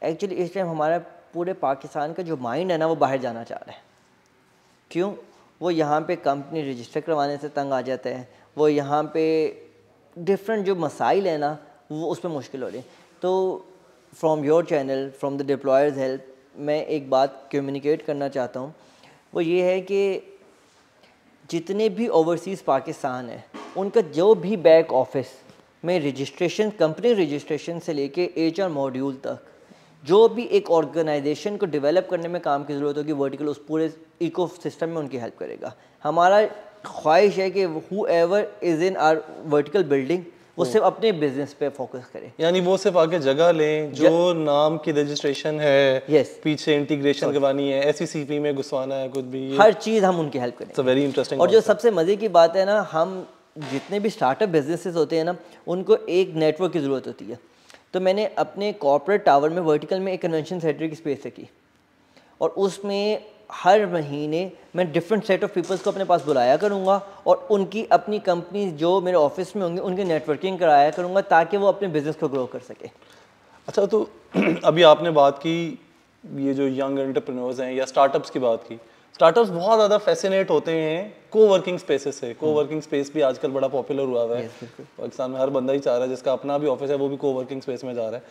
एक्चुअली 0.02 0.37
इस 0.37 0.54
टाइम 0.54 0.68
हमारा 0.68 0.99
पूरे 1.35 1.53
पाकिस्तान 1.53 2.12
का 2.12 2.23
जो 2.23 2.37
माइंड 2.37 2.71
है 2.73 2.79
ना, 2.79 2.87
वो 2.87 2.97
बाहर 2.97 3.19
जाना 3.19 3.45
चाह 3.45 3.59
रहा 3.59 3.73
है। 3.73 3.83
क्यों? 4.91 5.15
वो 5.61 5.71
यहाँ 5.71 6.01
पे 6.01 6.17
कंपनी 6.17 6.62
रजिस्टर 6.71 7.01
करवाने 7.01 7.37
से 7.37 7.49
तंग 7.49 7.73
आ 7.73 7.81
जाता 7.81 8.11
है। 8.11 8.29
वो 8.57 8.69
यहाँ 8.69 9.03
पे 9.15 9.23
डिफरेंट 10.17 10.65
जो 10.67 10.75
मसाइल 10.77 11.29
है 11.29 11.37
ना, 11.39 11.57
वो 11.93 12.09
उस 12.09 12.21
पर 12.21 12.29
मुश्किल 12.29 12.62
हो 12.62 12.69
रही 12.69 12.79
है। 12.79 12.85
तो 13.23 13.67
from 14.12 14.45
your 14.45 14.65
channel 14.65 15.09
from 15.11 15.39
the 15.39 15.47
deployers 15.47 15.97
help 15.97 16.27
मैं 16.57 16.85
एक 16.87 17.09
बात 17.11 17.49
कम्युनिकेट 17.53 18.03
करना 18.03 18.29
चाहता 18.29 18.61
हूँ। 18.61 18.75
वो 19.35 19.41
ये 19.41 19.62
है 19.65 19.81
कि 19.81 20.01
जितने 21.51 21.89
भी 21.89 22.09
ओवरसीज़ 22.09 22.62
पाकिस्तान 22.65 23.29
है, 23.29 23.45
उनका 23.77 24.01
जो 24.01 24.35
भी 24.35 24.57
बैक 24.59 24.93
ऑफ़िस 24.93 25.27
में 25.85 25.99
रजिस्ट्रेशन 26.01 26.71
कंपनी 26.71 27.12
रजिस्ट्रेशन 27.15 27.79
से 27.79 27.93
लेके 27.93 28.31
एच 28.37 28.61
आर 28.61 28.69
मॉड्यूल 28.69 29.15
तक 29.17 29.47
जो 30.04 30.28
भी 30.28 30.42
एक 30.52 30.71
ऑर्गेनाइजेशन 30.71 31.56
को 31.56 31.66
डेवलप 31.68 32.06
करने 32.11 32.28
में 32.28 32.40
काम 32.42 32.64
की 32.64 32.75
ज़रूरत 32.75 32.97
होगी 32.97 33.12
वर्टिकल 33.14 33.49
उस 33.49 33.61
पूरे 33.68 33.92
इको 34.23 34.47
सिस्टम 34.62 34.88
में 34.88 34.97
उनकी 34.97 35.18
हेल्प 35.18 35.38
करेगा। 35.38 35.73
हमारा 36.04 36.44
ख्वाहिश 36.87 37.37
है 37.38 37.50
कि 37.50 37.62
whoever 38.11 38.47
is 38.64 38.82
in 38.85 38.97
our 38.99 39.23
vertical 39.47 39.85
building 39.90 40.25
वो 40.59 40.64
सिर्फ़ 40.64 40.87
अपने 40.87 41.12
बिज़नेस 41.14 41.52
पे 41.61 41.68
फोकस 41.76 42.09
करें। 42.14 42.32
यानी 42.40 42.61
वो 42.61 42.76
सिर्फ़ 42.76 42.99
आगे 42.99 43.18
जगह 43.21 43.50
लें 43.52 43.92
जो 43.92 44.32
नाम 44.35 44.76
की 44.78 44.92
रजिस्ट्रेशन 44.92 45.61
है 45.61 46.02
Yes. 46.11 46.28
पीछे 46.42 46.76
इंटीग्रेशन 46.76 47.32
करवानी 47.32 47.68
है 47.71 47.88
एस 47.88 48.16
में 48.16 48.54
घुसवाना 48.54 48.94
है 48.94 49.09
कुछ 49.09 49.25
भी 49.26 49.56
हर 49.56 49.73
चीज़ 49.76 50.04
हम 50.04 50.18
उनकी 50.21 50.38
हेल्प 50.38 50.59
करें 50.59 50.85
वेरी 50.85 51.04
इंटरेस्टिंग 51.04 51.40
और 51.40 51.50
जो 51.50 51.61
सबसे 51.61 51.90
मज़े 51.92 52.16
की 52.16 52.28
बात 52.30 52.56
है 52.56 52.64
ना 52.66 52.80
हम 52.92 53.16
जितने 53.71 54.00
भी 54.00 54.11
स्टार्टअप 54.11 54.49
बिजनेसेस 54.49 54.94
होते 54.97 55.16
हैं 55.16 55.25
ना 55.25 55.37
उनको 55.68 55.97
एक 56.11 56.35
नेटवर्क 56.37 56.73
की 56.73 56.80
ज़रूरत 56.80 57.06
होती 57.06 57.25
है। 57.25 57.38
तो 57.94 58.00
मैंने 58.00 58.26
अपने 58.38 58.72
कॉर्पोरेट 58.72 59.25
टावर 59.25 59.50
में 59.50 59.61
वर्टिकल 59.62 60.00
में 60.00 60.12
एक 60.12 60.22
कन्वेंशन 60.22 60.58
सेंटर 60.58 60.87
की 60.87 60.94
स्पेस 60.94 61.22
रखी 61.26 61.49
और 62.40 62.50
उसमें 62.58 63.25
हर 63.52 63.87
महीने 63.87 64.50
मैं 64.76 64.90
डिफरेंट 64.92 65.25
सेट 65.25 65.44
ऑफ़ 65.44 65.52
पीपल्स 65.52 65.82
को 65.82 65.90
अपने 65.90 66.04
पास 66.04 66.25
बुलाया 66.25 66.56
करूँगा 66.56 66.96
और 67.26 67.49
उनकी 67.50 67.84
अपनी 67.92 68.18
कंपनी 68.18 68.70
जो 68.72 69.00
मेरे 69.00 69.16
ऑफ़िस 69.16 69.56
में 69.56 69.62
होंगे, 69.62 69.80
उनकी 69.80 70.04
नेटवर्किंग 70.04 70.58
कराया 70.58 70.90
करूँगा 70.90 71.20
ताकि 71.20 71.56
वो 71.56 71.66
अपने 71.66 71.88
बिज़नेस 71.88 72.16
को 72.16 72.28
ग्रो 72.28 72.46
कर 72.46 72.61
सके। 72.61 72.90
अच्छा 73.68 73.87
तो 73.87 74.08
अभी 74.64 74.82
आपने 74.82 75.11
बात 75.11 75.38
की, 75.38 75.78
ये 76.25 76.54
जो 76.54 76.68
यंग 76.68 76.99
एंटरप्रेन्योर्स 76.99 77.61
हैं 77.61 77.72
या 77.72 77.84
स्टार्टअप्स 77.84 78.30
की 78.30 78.38
बात 78.38 78.62
की 78.62 78.80
स्टार्टअप्स 79.14 79.50
बहुत 79.50 79.76
ज़्यादा 79.76 79.97
फैसिनेट 79.99 80.50
होते 80.50 80.73
हैं 80.73 81.14
को 81.33 81.47
वर्किंग 81.49 81.78
स्पेसेस 81.78 82.21
से। 82.21 82.33
को 82.35 82.52
वर्किंग 82.52 82.83
स्पेस 82.83 83.11
भी 83.14 83.21
आजकल 83.23 83.50
बड़ा 83.50 83.69
पॉपुलर 83.69 84.04
हुआ 84.04 84.23
हुआ 84.23 84.37
है। 84.37 84.47
पाकिस्तान 84.99 85.31
में 85.31 85.38
हर 85.40 85.50
बंदा 85.50 85.73
ही 85.73 85.78
चाह 85.78 85.95
रहा 85.95 86.04
है 86.04 86.11
जिसका 86.11 86.33
अपना 86.33 86.57
भी 86.59 86.66
ऑफ़िस 86.66 86.90
है 86.90 86.97
वो 86.97 87.09
भी 87.09 87.16
को 87.16 87.33
वर्किंग 87.33 87.61
स्पेस 87.62 87.85
में 87.85 87.95
जा 87.95 88.02
रहा 88.02 88.16
है। 88.16 88.23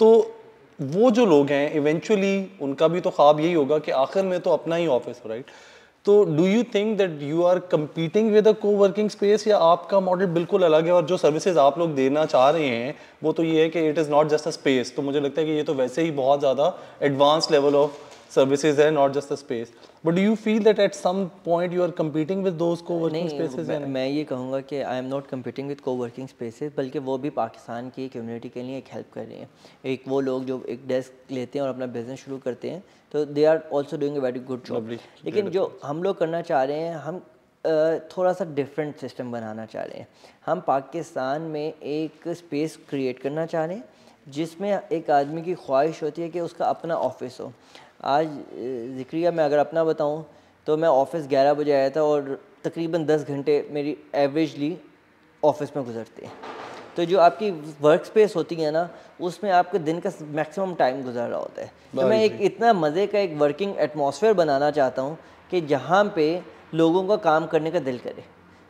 तो 0.00 0.08
वो 0.78 1.10
जो 1.10 1.26
लोग 1.26 1.50
हैं 1.50 1.72
इवेंचुअली 1.72 2.34
उनका 2.62 2.88
भी 2.88 3.00
तो 3.00 3.10
ख्वाब 3.10 3.40
यही 3.40 3.52
होगा 3.52 3.78
कि 3.78 3.90
आखिर 3.92 4.22
में 4.24 4.40
तो 4.40 4.50
अपना 4.50 4.76
ही 4.76 4.86
ऑफ़िस 4.88 5.20
हो 5.24 5.28
राइट 5.30 5.50
तो 6.06 6.22
do 6.26 6.46
you 6.46 6.62
think 6.74 6.96
that 6.98 7.22
you 7.22 7.42
are 7.42 7.58
competing 7.72 8.30
with 8.32 8.48
a 8.48 8.52
co 8.62 8.70
working 8.76 9.10
space 9.10 9.46
या 9.48 9.58
आपका 9.64 10.00
मॉडल 10.00 10.26
बिल्कुल 10.34 10.62
अलग 10.62 10.86
है 10.86 10.92
और 10.92 11.04
जो 11.06 11.16
सर्विसेज़ 11.16 11.58
आप 11.58 11.78
लोग 11.78 11.94
देना 11.94 12.24
चाह 12.26 12.48
रहे 12.50 12.66
हैं 12.66 12.94
वो 13.22 13.32
तो 13.32 13.44
ये 13.44 13.62
है 13.62 13.68
कि 13.68 13.88
it 13.88 13.98
is 13.98 14.10
not 14.10 14.28
just 14.28 14.48
a 14.48 14.50
space 14.50 14.94
तो 14.96 15.02
मुझे 15.02 15.20
लगता 15.20 15.40
है 15.40 15.46
कि 15.46 15.52
ये 15.52 15.62
तो 15.62 15.74
वैसे 15.74 16.02
ही 16.02 16.10
बहुत 16.12 16.40
ज़्यादा 16.40 16.76
एडवांस 17.02 17.50
लेवल 17.50 17.74
ऑफ़ 17.74 18.02
है 18.36 18.90
not 18.90 19.12
just 19.12 19.32
a 19.32 19.34
space 19.36 19.72
but 20.06 20.14
do 20.14 20.22
you 20.22 20.34
feel 20.34 20.62
that 20.64 20.78
at 20.80 20.94
some 20.94 21.24
point 21.44 21.72
you 21.72 21.82
are 21.82 21.90
competing 21.98 22.44
with 22.44 22.54
those 22.54 22.80
co 22.80 22.98
working 22.98 23.28
spaces 23.28 23.68
मैं, 23.68 23.78
मैं 23.78 24.06
ये 24.08 24.24
कहूँगा 24.24 24.60
कि 24.60 24.76
am 24.76 25.04
not 25.04 25.26
competing 25.26 25.68
with 25.68 25.80
co 25.80 25.94
working 25.96 26.28
spaces 26.28 26.72
बल्कि 26.76 26.98
वो 27.00 27.18
भी 27.18 27.30
पाकिस्तान 27.32 27.88
की 27.90 28.08
कम्युनिटी 28.08 28.48
के 28.48 28.62
लिए 28.62 28.78
एक 28.78 28.88
हेल्प 28.92 29.12
कर 29.14 29.24
रहे 29.24 29.38
हैं। 29.38 29.48
एक 29.84 30.02
वो 30.08 30.20
लोग 30.20 30.44
जो 30.44 30.62
एक 30.68 30.86
डेस्क 30.88 31.32
लेते 31.32 31.58
हैं 31.58 31.66
और 31.66 31.72
अपना 31.74 31.86
बिज़नेस 31.94 32.24
शुरू 32.24 32.38
करते 32.38 32.70
हैं 32.70 32.82
तो 33.12 33.24
they 33.24 33.44
are 33.44 33.62
also 33.72 33.96
doing 33.96 34.16
a 34.16 34.20
very 34.20 34.40
good 34.40 34.64
job 34.64 34.82
Lovely. 34.82 34.98
लेकिन 35.24 35.50
जो 35.50 35.80
हम 35.84 36.02
लोग 36.02 36.18
करना 36.18 36.40
चाह 36.42 36.64
रहे 36.64 36.78
हैं 36.78 36.94
हम 36.96 37.22
थोड़ा 38.10 38.32
सा 38.32 38.44
डिफरेंट 38.54 38.96
सिस्टम 38.96 39.30
बनाना 39.32 39.64
चाह 39.66 39.84
रहे 39.84 39.98
हैं। 39.98 40.08
हम 40.46 40.60
पाकिस्तान 40.66 41.42
में 41.42 41.72
एक 41.74 42.28
स्पेस 42.28 42.78
क्रिएट 42.88 43.18
करना 43.18 43.46
चाह 43.46 43.64
रहे 43.64 43.76
हैं 43.76 43.84
जिसमें 44.32 44.70
एक 44.92 45.10
आदमी 45.10 45.42
की 45.42 45.54
ख्वाहिश 45.54 46.02
होती 46.02 46.22
है 46.22 46.28
कि 46.28 46.40
उसका 46.40 46.66
अपना 46.66 46.96
ऑफ़िस 46.96 47.38
हो। 47.40 47.52
आज 48.00 48.28
जिक्रिया 48.96 49.30
में 49.32 49.44
अगर 49.44 49.58
अपना 49.58 49.84
बताऊँ 49.84 50.24
तो 50.66 50.76
मैं 50.76 50.88
ऑफ़िस 50.88 51.26
11 51.28 51.54
बजे 51.54 51.72
आया 51.72 51.90
था 51.90 52.02
और 52.02 52.38
तकरीबन 52.64 53.04
10 53.06 53.24
घंटे 53.28 53.66
मेरी 53.72 53.96
एवरेजली 54.14 54.76
ऑफ़िस 55.42 55.76
में 55.76 55.84
गुजरते 55.84 56.26
हैं। 56.26 56.32
तो 56.96 57.04
जो 57.04 57.18
आपकी 57.18 57.50
वर्क 57.80 58.04
स्पेस 58.04 58.36
होती 58.36 58.54
है 58.54 58.70
ना 58.70 58.88
उसमें 59.20 59.50
आपके 59.50 59.78
दिन 59.78 60.00
का 60.00 60.10
मैक्सिमम 60.32 60.74
टाइम 60.74 61.02
गुजर 61.02 61.28
रहा 61.28 61.38
होता 61.38 61.62
है। 61.62 61.72
तो 61.94 62.08
मैं 62.08 62.20
एक 62.22 62.38
इतना 62.42 62.72
मज़े 62.72 63.06
का 63.06 63.18
एक 63.18 63.36
वर्किंग 63.38 63.74
एटमॉस्फेयर 63.78 64.34
बनाना 64.34 64.70
चाहता 64.70 65.02
हूँ 65.02 65.18
कि 65.50 65.60
जहाँ 65.62 66.04
पे 66.16 66.26
लोगों 66.74 67.06
का 67.06 67.16
काम 67.24 67.46
करने 67.46 67.70
का 67.70 67.78
दिल 67.80 67.98
करे। 67.98 68.24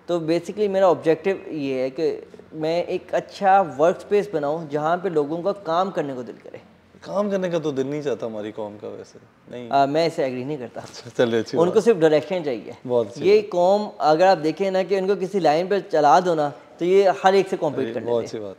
तो 0.08 0.20
बेसिकली 0.20 0.68
मेरा 0.68 0.88
ऑब्जेक्टिव 0.88 1.44
ये 1.50 1.82
है 1.82 1.90
कि 1.90 2.06
मैं 2.54 2.84
एक 2.86 3.14
अच्छा 3.14 3.60
वर्क 3.78 4.00
स्पेस 4.00 4.30
बनाऊँ 4.32 4.68
जहाँ 4.68 4.96
पे 4.96 5.10
लोगों 5.10 5.42
का 5.42 5.52
काम 5.64 5.90
करने 5.90 6.14
को 6.14 6.22
दिल 6.22 6.36
करे। 6.36 6.60
काम 7.04 7.30
करने 7.30 7.48
का 7.50 7.58
तो 7.58 7.70
दिल 7.72 7.86
नहीं 7.86 8.02
चाहता 8.02 8.26
हमारी 8.26 8.50
कौम 8.52 8.76
का 8.78 8.88
वैसे। 8.88 9.18
नहीं। 9.52 9.68
आ, 9.70 9.86
मैं 9.86 10.06
इसे 10.06 10.24
एग्री 10.24 10.44
नहीं 10.44 10.58
करता। 10.58 10.84
चलिए 11.16 11.40
अच्छी 11.40 11.56
उनको 11.58 11.80
सिर्फ़ 11.80 11.98
डायरेक्शन 12.00 12.42
चाहिए। 12.42 12.76
बहुत 12.86 13.18
ये 13.20 13.40
कौम 13.50 13.88
अगर 14.02 14.26
आप 14.26 14.38
देखें 14.40 14.70
ना 14.70 14.82
कि 14.82 15.00
उनको 15.00 15.16
किसी 15.16 15.40
लाइन 15.40 15.68
पर 15.68 15.80
चला 15.92 16.18
दो 16.20 16.34
ना 16.34 16.48
तो 16.78 16.84
ये 16.84 17.12
हर 17.24 17.34
एक 17.34 17.48
से 17.48 17.56
कॉम्पीट 17.56 17.92
कर 17.94 18.00
बहुत 18.02 18.24
अच्छी 18.24 18.38
बात। 18.38 18.56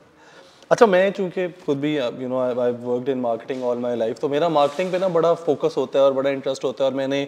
अच्छा 0.71 0.85
मैं 0.85 1.11
चूँकि 1.11 1.47
खुद 1.65 1.79
भी 1.79 1.95
you 1.95 2.27
know 2.27 2.39
I 2.39 2.71
worked 2.71 3.09
in 3.09 3.19
marketing 3.21 3.63
all 3.63 3.79
my 3.79 3.95
life 3.95 4.19
तो 4.19 4.29
मेरा 4.29 4.49
मार्केटिंग 4.49 4.91
पे 4.91 4.99
ना 4.99 5.07
बड़ा 5.09 5.33
फोकस 5.41 5.75
होता 5.77 5.99
है 5.99 6.05
और 6.05 6.13
बड़ा 6.13 6.29
इंटरेस्ट 6.29 6.63
होता 6.63 6.83
है। 6.83 6.89
और 6.89 6.95
मैंने 6.97 7.27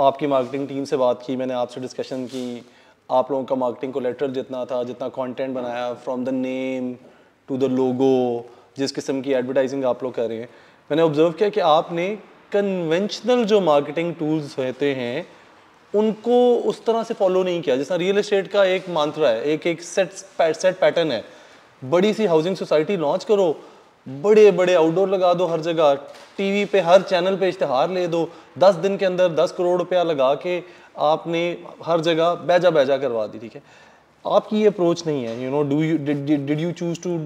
आपकी 0.00 0.26
मार्केटिंग 0.26 0.68
टीम 0.68 0.84
से 0.84 0.96
बात 0.96 1.22
की 1.26 1.36
मैंने 1.36 1.54
आपसे 1.54 1.80
डिस्कशन 1.80 2.24
की। 2.26 2.46
आप 3.10 3.30
लोगों 3.30 3.44
का 3.44 3.54
मार्केटिंग 3.56 3.92
कोलेट्रल 3.92 4.32
जितना 4.32 4.64
था 4.64 4.82
जितना 4.84 5.08
कंटेंट 5.14 5.54
बनाया 5.54 5.92
from 6.04 6.24
the 6.24 6.28
name 6.28 6.94
to 7.48 7.56
the 7.58 7.70
logo 7.72 8.12
जिस 8.76 8.92
किस्म 8.92 9.20
की 9.22 9.32
एडवर्टाइजिंग 9.32 9.84
आप 9.84 10.02
लोग 10.04 10.14
कर 10.14 10.28
रहे 10.28 10.38
हैं। 10.38 10.48
मैंने 10.90 11.02
ऑब्ज़र्व 11.02 11.32
किया 11.32 11.48
कि 11.48 11.60
आपने 11.62 12.08
कन्वेंशनल 12.52 13.44
जो 13.44 13.60
मार्केटिंग 13.60 14.14
टूल्स 14.14 14.58
होते 14.58 14.92
हैं, 14.94 15.26
उनको 15.94 16.54
उस 16.56 16.84
तरह 16.84 17.02
से 17.02 17.14
फॉलो 17.14 17.42
नहीं 17.42 17.60
किया। 17.62 17.76
जैसा 17.76 17.96
रियल 17.96 18.18
इस्टेट 18.18 18.48
का 18.48 18.64
एक 18.66 18.88
मंत्र 18.90 19.26
है, 19.26 19.42
एक 19.44 19.66
एक 19.66 19.82
सेट 19.82 20.12
सेट 20.56 20.78
पैटर्न 20.80 21.12
है। 21.12 21.24
बड़ी 21.82 22.12
सी 22.14 22.26
हाउसिंग 22.26 22.56
सोसाइटी 22.56 22.96
लॉन्च 22.96 23.24
करो, 23.24 23.56
बड़े 24.06 24.50
बड़े 24.52 24.74
आउटडोर 24.74 25.08
लगा 25.08 25.32
दो 25.34 25.46
हर 25.46 25.60
जगह 25.60 25.94
टीवी 26.36 26.64
पे 26.64 26.80
हर 26.80 27.02
चैनल 27.02 27.36
पे 27.36 27.48
इश्तहार 27.48 27.90
ले 27.90 28.06
दो, 28.08 28.28
दस 28.58 28.74
दिन 28.76 28.96
के 28.96 29.04
अंदर 29.04 29.28
दस 29.34 29.52
करोड़ 29.52 29.78
रुपया 29.78 30.02
लगा 30.02 30.34
के 30.36 30.62
आपने 31.00 31.42
हर 31.84 32.00
जगह 32.00 32.34
बैजा 32.46 32.70
बैजा 32.70 32.96
करवा 32.98 33.26
दी, 33.26 33.38
ठीक 33.38 33.54
है? 33.54 33.62
आपकी 34.24 34.60
ये 34.60 34.66
अप्रोच 34.66 35.06
नहीं 35.06 35.24
है 35.24 35.42
you 35.44 35.50
know 35.50 35.62
do 35.64 35.82
you 35.82 35.96
did 35.98 36.60
you 36.60 36.72
choose 36.72 37.00
to 37.02 37.18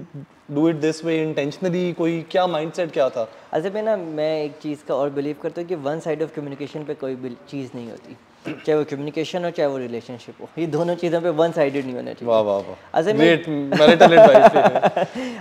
do 0.51 0.69
it 0.69 0.75
this 0.75 1.05
way 1.05 1.21
intentionally 1.23 1.93
कोई 1.93 2.21
क्या 2.31 2.47
माइंडसेट 2.47 2.91
क्या 2.91 3.09
था? 3.09 3.27
ऐसे 3.53 3.69
में 3.69 3.81
ना 3.81 3.95
मैं 3.97 4.43
एक 4.43 4.51
चीज़ 4.61 4.79
का 4.87 4.95
और 4.95 5.09
बिलीव 5.09 5.35
करता 5.41 5.61
हूँ 5.61 5.67
कि 5.69 5.75
वन 5.75 5.99
साइड 5.99 6.23
ऑफ़ 6.23 6.33
कम्युनिकेशन 6.35 6.83
पे 6.83 6.93
कोई 6.93 7.15
चीज़ 7.49 7.69
नहीं 7.75 7.89
होती। 7.91 8.15
चाहे 8.47 8.77
वो 8.77 8.83
कम्युनिकेशन 8.83 9.45
हो 9.45 9.49
चाहे 9.51 9.69
वो 9.69 9.77
रिलेशनशिप 9.77 10.35
हो। 10.41 10.47
ये 10.59 10.67
दोनों 10.67 10.95
चीज़ों 10.95 11.21
पे 11.21 11.29
वन 11.29 11.51
साइडेड 11.51 11.85
नहीं 11.85 11.95
होना 11.95 12.13
चाहिए। 12.13 12.31
वाह 12.31 12.41
वाह 12.41 12.57
वाह। 12.57 12.75
अच्छा 12.97 13.11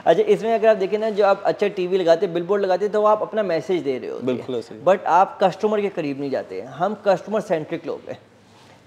अच्छा 0.06 0.22
इसमें 0.22 0.54
अगर 0.54 0.68
आप 0.68 0.76
देखें 0.76 0.98
ना 0.98 1.10
जो 1.10 1.24
आप 1.24 1.42
अच्छा 1.46 1.68
टीवी 1.68 1.98
लगाते 1.98 2.26
बिलबोर्ड 2.26 2.62
लगाते 2.62 2.88
तो 2.88 3.04
आप 3.04 3.22
अपना 3.22 3.42
मैसेज 3.42 3.82
दे 3.82 3.98
रहे 3.98 4.10
हो। 4.10 4.18
बिल्कुल 4.24 4.54
बट 4.84 5.04
आप 5.04 5.38
कस्टमर 5.42 5.80
के 5.80 5.88
करीब 5.88 6.20
नहीं 6.20 6.30
जाते 6.30 6.60
हम 6.60 6.94
कस्टमर 7.06 7.40
सेंट्रिक 7.40 7.86
लोग 7.86 8.10
हैं। 8.10 8.18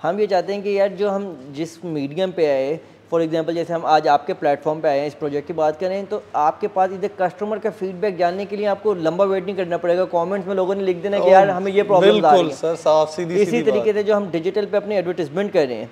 हम 0.02 0.20
ये 0.20 0.28
चाहते 0.28 0.54
हैं 0.54 0.64
कि 0.64 0.80
यार 0.80 0.90
जो 0.90 1.10
हम 1.10 1.54
जिस 1.56 1.84
मीडियम 1.86 2.32
पे 2.32 2.46
आए 2.46 2.80
फॉर 3.12 3.22
एग्जांपल 3.22 3.54
जैसे 3.54 3.74
हम 3.74 3.86
आज 3.88 4.08
आपके 4.08 4.34
प्लेटफॉर्म 4.40 4.80
पे 4.82 4.88
आए 4.88 5.00
हैं 5.00 5.06
इस 5.08 5.14
प्रोजेक्ट 5.16 5.48
की 5.48 5.54
बात 5.54 5.80
करें 5.80 6.06
तो 6.08 6.22
आपके 6.36 6.68
पास 6.68 6.92
इधर 6.92 7.10
कस्टमर 7.20 7.60
का 7.60 7.70
फीडबैक 7.72 8.18
जानने 8.18 8.46
के 8.46 8.58
लिए 8.58 8.66
आपको 8.68 8.94
लंबा 8.96 9.26
वेट 9.26 9.46
नहीं 9.46 9.56
करना 9.56 9.78
पड़ेगा। 9.78 10.06
कमेंट्स 10.08 10.48
में 10.48 10.56
लोगों 10.56 10.76
ने 10.76 10.84
लिख 10.84 10.98
देना 11.04 11.20
कि 11.20 11.32
यार 11.32 11.50
हमें 11.50 11.72
ये 11.72 11.84
प्रॉब्लम 11.84 12.26
आ 12.26 12.32
रही 12.32 12.42
बिल्कुल 12.42 12.50
है। 12.50 12.56
सर 12.56 12.76
साफ़ 12.78 13.10
सीधी 13.12 13.42
इसी 13.42 13.62
तरीके 13.62 13.94
से 13.94 14.04
जो 14.04 14.16
हम 14.16 14.30
डिजिटल 14.32 14.66
पे 14.66 14.78
अपनी 14.78 14.96
एडवर्टीजमेंट 14.96 15.52
कर 15.54 15.68
रहे 15.68 15.78
हैं 15.78 15.90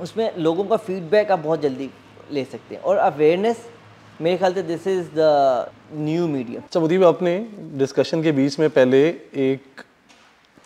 उसमें 0.00 0.30
लोगों 0.38 0.64
का 0.64 0.76
फीडबैक 0.78 1.30
आप 1.30 1.38
बहुत 1.40 1.62
जल्दी 1.62 1.90
ले 2.32 2.44
सकते 2.46 2.74
हैं। 2.74 2.82
और 2.82 2.96
अवेयरनेस 3.08 3.66
मेरे 4.20 4.36
ख्याल 4.36 4.54
से 4.54 4.62
this 4.64 4.86
is 4.88 5.08
the 5.16 5.70
new 5.96 6.26
medium 6.28 6.62
अच्छा 6.62 6.80
मुदीब 6.80 7.04
आपने 7.04 7.38
डिस्कशन 7.78 8.22
के 8.22 8.32
बीच 8.32 8.58
में 8.58 8.68
पहले 8.70 9.06
एक 9.48 9.84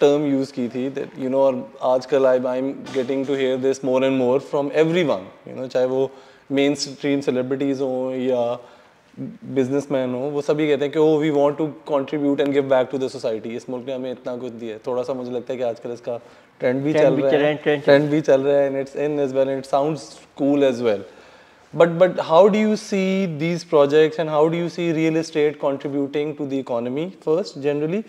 टर्म 0.03 0.27
यूज़ 0.33 0.53
की 0.53 0.69
थी 0.69 0.89
दैट 0.99 1.19
यू 1.19 1.31
नो 1.31 1.41
और 1.47 1.57
आजकल 1.95 2.27
I 2.27 2.39
I 2.47 2.59
am 2.59 2.73
getting 2.95 3.27
to 3.27 3.35
hear 3.35 3.57
this 3.67 3.85
more 3.85 4.05
and 4.05 4.17
more 4.19 4.41
from 4.51 4.71
everyone 4.85 5.27
you 5.49 5.57
know 5.57 5.67
चाहे 5.67 5.87
वो 5.87 6.11
मेन 6.53 6.75
स्ट्रीम 6.85 7.21
सेलिब्रिटीज़ 7.21 7.83
हों 7.83 8.15
या 8.15 8.43
बिजनेसमैन 9.55 10.15
हो 10.15 10.21
वो 10.31 10.41
सभी 10.43 10.69
कहते 10.69 10.85
हैं 10.85 10.93
कि 10.93 10.99
ओ 10.99 11.17
we 11.19 11.31
want 11.31 11.57
to 11.57 11.67
contribute 11.89 12.41
and 12.41 12.53
give 12.53 12.69
back 12.69 12.89
to 12.93 12.99
the 12.99 13.09
society 13.09 13.57
इस 13.57 13.69
मुल्क 13.71 13.87
ने 13.87 13.95
हमें 13.95 14.11
इतना 14.11 14.37
कुछ 14.37 14.53
दिया 14.53 14.75
है। 14.75 14.81
थोड़ा 14.87 15.03
सा 15.03 15.15
मुझे 15.15 15.31
लगता 15.31 15.53
है 15.53 15.59
कि 15.59 15.65
आजकल 15.65 15.91
इसका 15.93 16.17
ट्रेंड 16.61 16.83
भी 16.85 16.93
चल 16.93 17.15
रहा 17.15 17.31
है। 17.31 17.55
है, 17.67 17.81
ट्रेंड 17.81 18.11
भी 18.11 18.21
चल 18.21 18.41
रहा 18.41 18.57
है 18.57 18.67
and 18.67 18.77
it's 18.81 18.97
in 18.97 19.21
as 19.21 19.35
well 19.35 19.49
and 19.49 19.59
it 19.59 19.67
sounds 19.67 20.09
cool 20.37 20.65
as 20.65 20.83
well 20.83 21.05
but 21.75 21.93
but 22.01 22.19
how 22.29 22.39
do 22.55 22.63
you 22.63 22.73
see 22.77 23.37
these 23.43 23.63
projects 23.69 24.19
and 24.23 24.33
how 24.33 24.41
do 24.55 24.59
you 24.63 24.67
see 24.73 24.89
real 24.97 25.15
estate 25.21 25.55
contributing 25.61 26.35
to 26.41 26.47
the 26.47 26.59
economy 26.59 27.05
first 27.27 27.55
generally? 27.67 28.01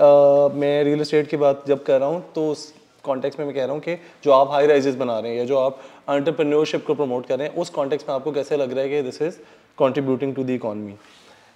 मैं 0.00 0.82
real 0.84 1.00
estate 1.00 1.28
की 1.28 1.36
बात 1.36 1.62
जब 1.68 1.82
कर 1.84 2.00
रहा 2.00 2.08
हूँ 2.08 2.24
तो 2.34 2.48
उस 2.50 2.72
context 3.04 3.38
में 3.38 3.46
मैं 3.46 3.54
कह 3.54 3.64
रहा 3.64 3.72
हूँ 3.72 3.80
कि 3.80 3.94
जो 4.24 4.32
आप 4.32 4.50
हाई 4.50 4.66
राइजेस 4.66 4.94
बना 4.94 5.18
रहे 5.18 5.32
हैं 5.32 5.38
या 5.38 5.44
जो 5.44 5.58
आप 5.58 5.78
एंटरप्रेन्योरशिप 6.10 6.86
को 6.86 6.94
प्रमोट 6.94 7.26
कर 7.26 7.38
रहे 7.38 7.48
हैं, 7.48 7.54
उस 7.56 7.70
कॉन्टेक्स्ट 7.70 8.08
में 8.08 8.14
आपको 8.14 8.32
कैसे 8.32 8.56
लग 8.56 8.72
रहा 8.72 8.82
है 8.82 8.88
कि 8.88 9.02
this 9.02 9.22
is 9.22 9.38
contributing 9.78 10.34
to 10.34 10.44
the 10.44 10.50
economy 10.50 10.94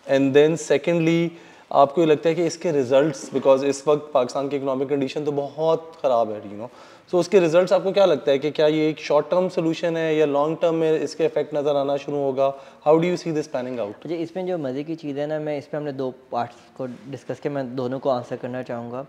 and 0.07 0.33
then 0.33 0.57
secondly 0.57 1.31
आपको 1.73 2.01
ये 2.01 2.07
लगता 2.07 2.29
है 2.29 2.35
कि 2.35 2.47
इसके 2.47 2.71
रिजल्ट्स 2.73 3.33
बिकॉज़ 3.35 3.67
इस 3.67 3.87
वक्त 3.89 4.11
पाकिस्तान 4.15 4.49
की 4.49 4.57
इकोनॉमिक 4.57 4.89
कंडीशन 4.89 5.25
तो 5.25 5.33
बहुत 5.33 5.93
ख़राब 6.03 6.31
है 6.33 6.41
यू 6.51 6.57
नो 6.57 6.71
सो 7.11 7.19
उसके 7.19 7.39
रिजल्ट्स 7.41 7.73
आपको 7.73 7.91
क्या 7.93 8.05
लगता 8.05 8.31
है 8.31 8.39
कि 8.39 8.51
क्या 8.51 8.67
ये 8.67 8.89
एक 8.89 8.99
शॉर्ट 9.03 9.29
टर्म 9.31 9.49
सोल्यूशन 9.49 9.97
है 9.97 10.15
या 10.17 10.27
लॉन्ग 10.27 10.59
टर्म 10.63 10.75
में 10.75 10.99
इसके 10.99 11.25
इफ़ेक्ट 11.25 11.55
नज़र 11.55 11.77
आना 11.77 11.97
शुरू 11.97 12.17
होगा? 12.17 12.47
How 12.85 12.99
do 12.99 13.09
you 13.09 13.17
see 13.17 13.33
this 13.33 13.47
planning 13.47 13.81
out 13.81 14.07
जी 14.09 14.15
इसमें 14.17 14.47
जो 14.47 14.59
मज़े 14.59 14.85
की 14.85 14.95
चीज़ 14.97 15.19
है 15.19 15.27
ना 15.27 15.39
मैं 15.41 15.57
इसमें 15.59 15.79
हमने 15.81 15.93
दो 15.93 16.11
पार्ट्स 16.33 16.57
को 16.77 16.87
डिस्कस 16.87 17.41
किया 17.41 17.53
मैं 17.55 17.65
दोनों 17.77 17.99
को 17.99 18.11
आंसर 18.11 18.37
करना 18.37 18.63
चाहूँगा 18.63 19.03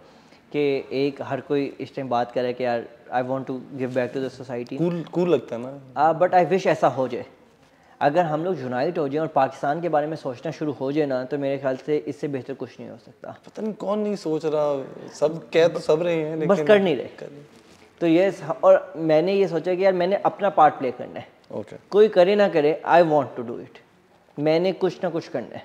कि 0.53 0.63
एक 1.01 1.21
हर 1.23 1.41
कोई 1.49 1.65
इस 1.79 1.95
टाइम 1.95 2.09
बात 2.09 2.31
करे 2.31 2.53
कि 2.53 2.63
यार 2.63 2.87
I 3.13 3.23
want 3.23 3.47
to 3.47 3.59
give 3.75 3.93
back 3.95 4.11
to 4.13 4.25
the 4.25 4.29
society 4.31 4.77
cool 4.77 5.03
cool 5.13 5.29
लगता 5.33 5.55
है 5.55 5.61
ना? 5.61 6.11
बट 6.13 6.33
आई 6.35 6.45
विश 6.47 6.67
ऐसा 6.67 6.87
हो 6.97 7.07
जाए। 7.07 7.25
अगर 8.01 8.25
हम 8.25 8.43
लोग 8.45 8.59
यूनाइट 8.61 8.97
हो 8.97 9.07
जाए 9.09 9.21
और 9.21 9.27
पाकिस्तान 9.37 9.81
के 9.81 9.89
बारे 9.89 10.07
में 10.07 10.15
सोचना 10.17 10.51
शुरू 10.53 10.71
हो 10.81 10.91
जाए 10.91 11.05
ना 11.05 11.23
तो 11.25 11.37
मेरे 11.37 11.57
ख्याल 11.57 11.77
से 11.85 12.03
इससे 12.07 12.27
बेहतर 12.29 12.53
कुछ 12.55 12.79
नहीं 12.79 12.89
हो 12.89 12.97
सकता। 13.05 13.37
पता 13.47 13.61
नहीं 13.61 13.73
कौन 13.85 13.99
नहीं 13.99 14.15
सोच 14.25 14.45
रहा 14.45 15.09
सब 15.19 15.41
कह 15.53 15.67
तो 15.67 15.79
सब 15.87 16.03
रहे 16.03 16.15
हैं 16.17 16.35
लेकिन 16.35 16.55
बस 16.55 16.67
कर 16.67 16.81
नहीं 16.81 16.95
रहे। 16.97 17.59
तो 18.01 18.07
ये 18.07 18.31
और 18.63 18.93
मैंने 18.97 19.33
ये 19.33 19.47
सोचा 19.47 19.75
कि 19.75 19.83
यार 19.85 19.93
मैंने 19.93 20.15
अपना 20.25 20.49
पार्ट 20.51 20.73
प्ले 20.75 20.91
करना 20.91 21.19
है। 21.19 21.27
ओके 21.51 21.75
कोई 21.91 22.07
करे 22.09 22.35
ना 22.35 22.47
करे 22.49 22.81
I 22.85 23.01
want 23.03 23.35
to 23.35 23.43
do 23.43 23.59
it 23.59 23.77
मैंने 24.37 24.71
कुछ 24.73 25.03
ना 25.03 25.09
कुछ 25.09 25.27
करना 25.27 25.57
है। 25.57 25.63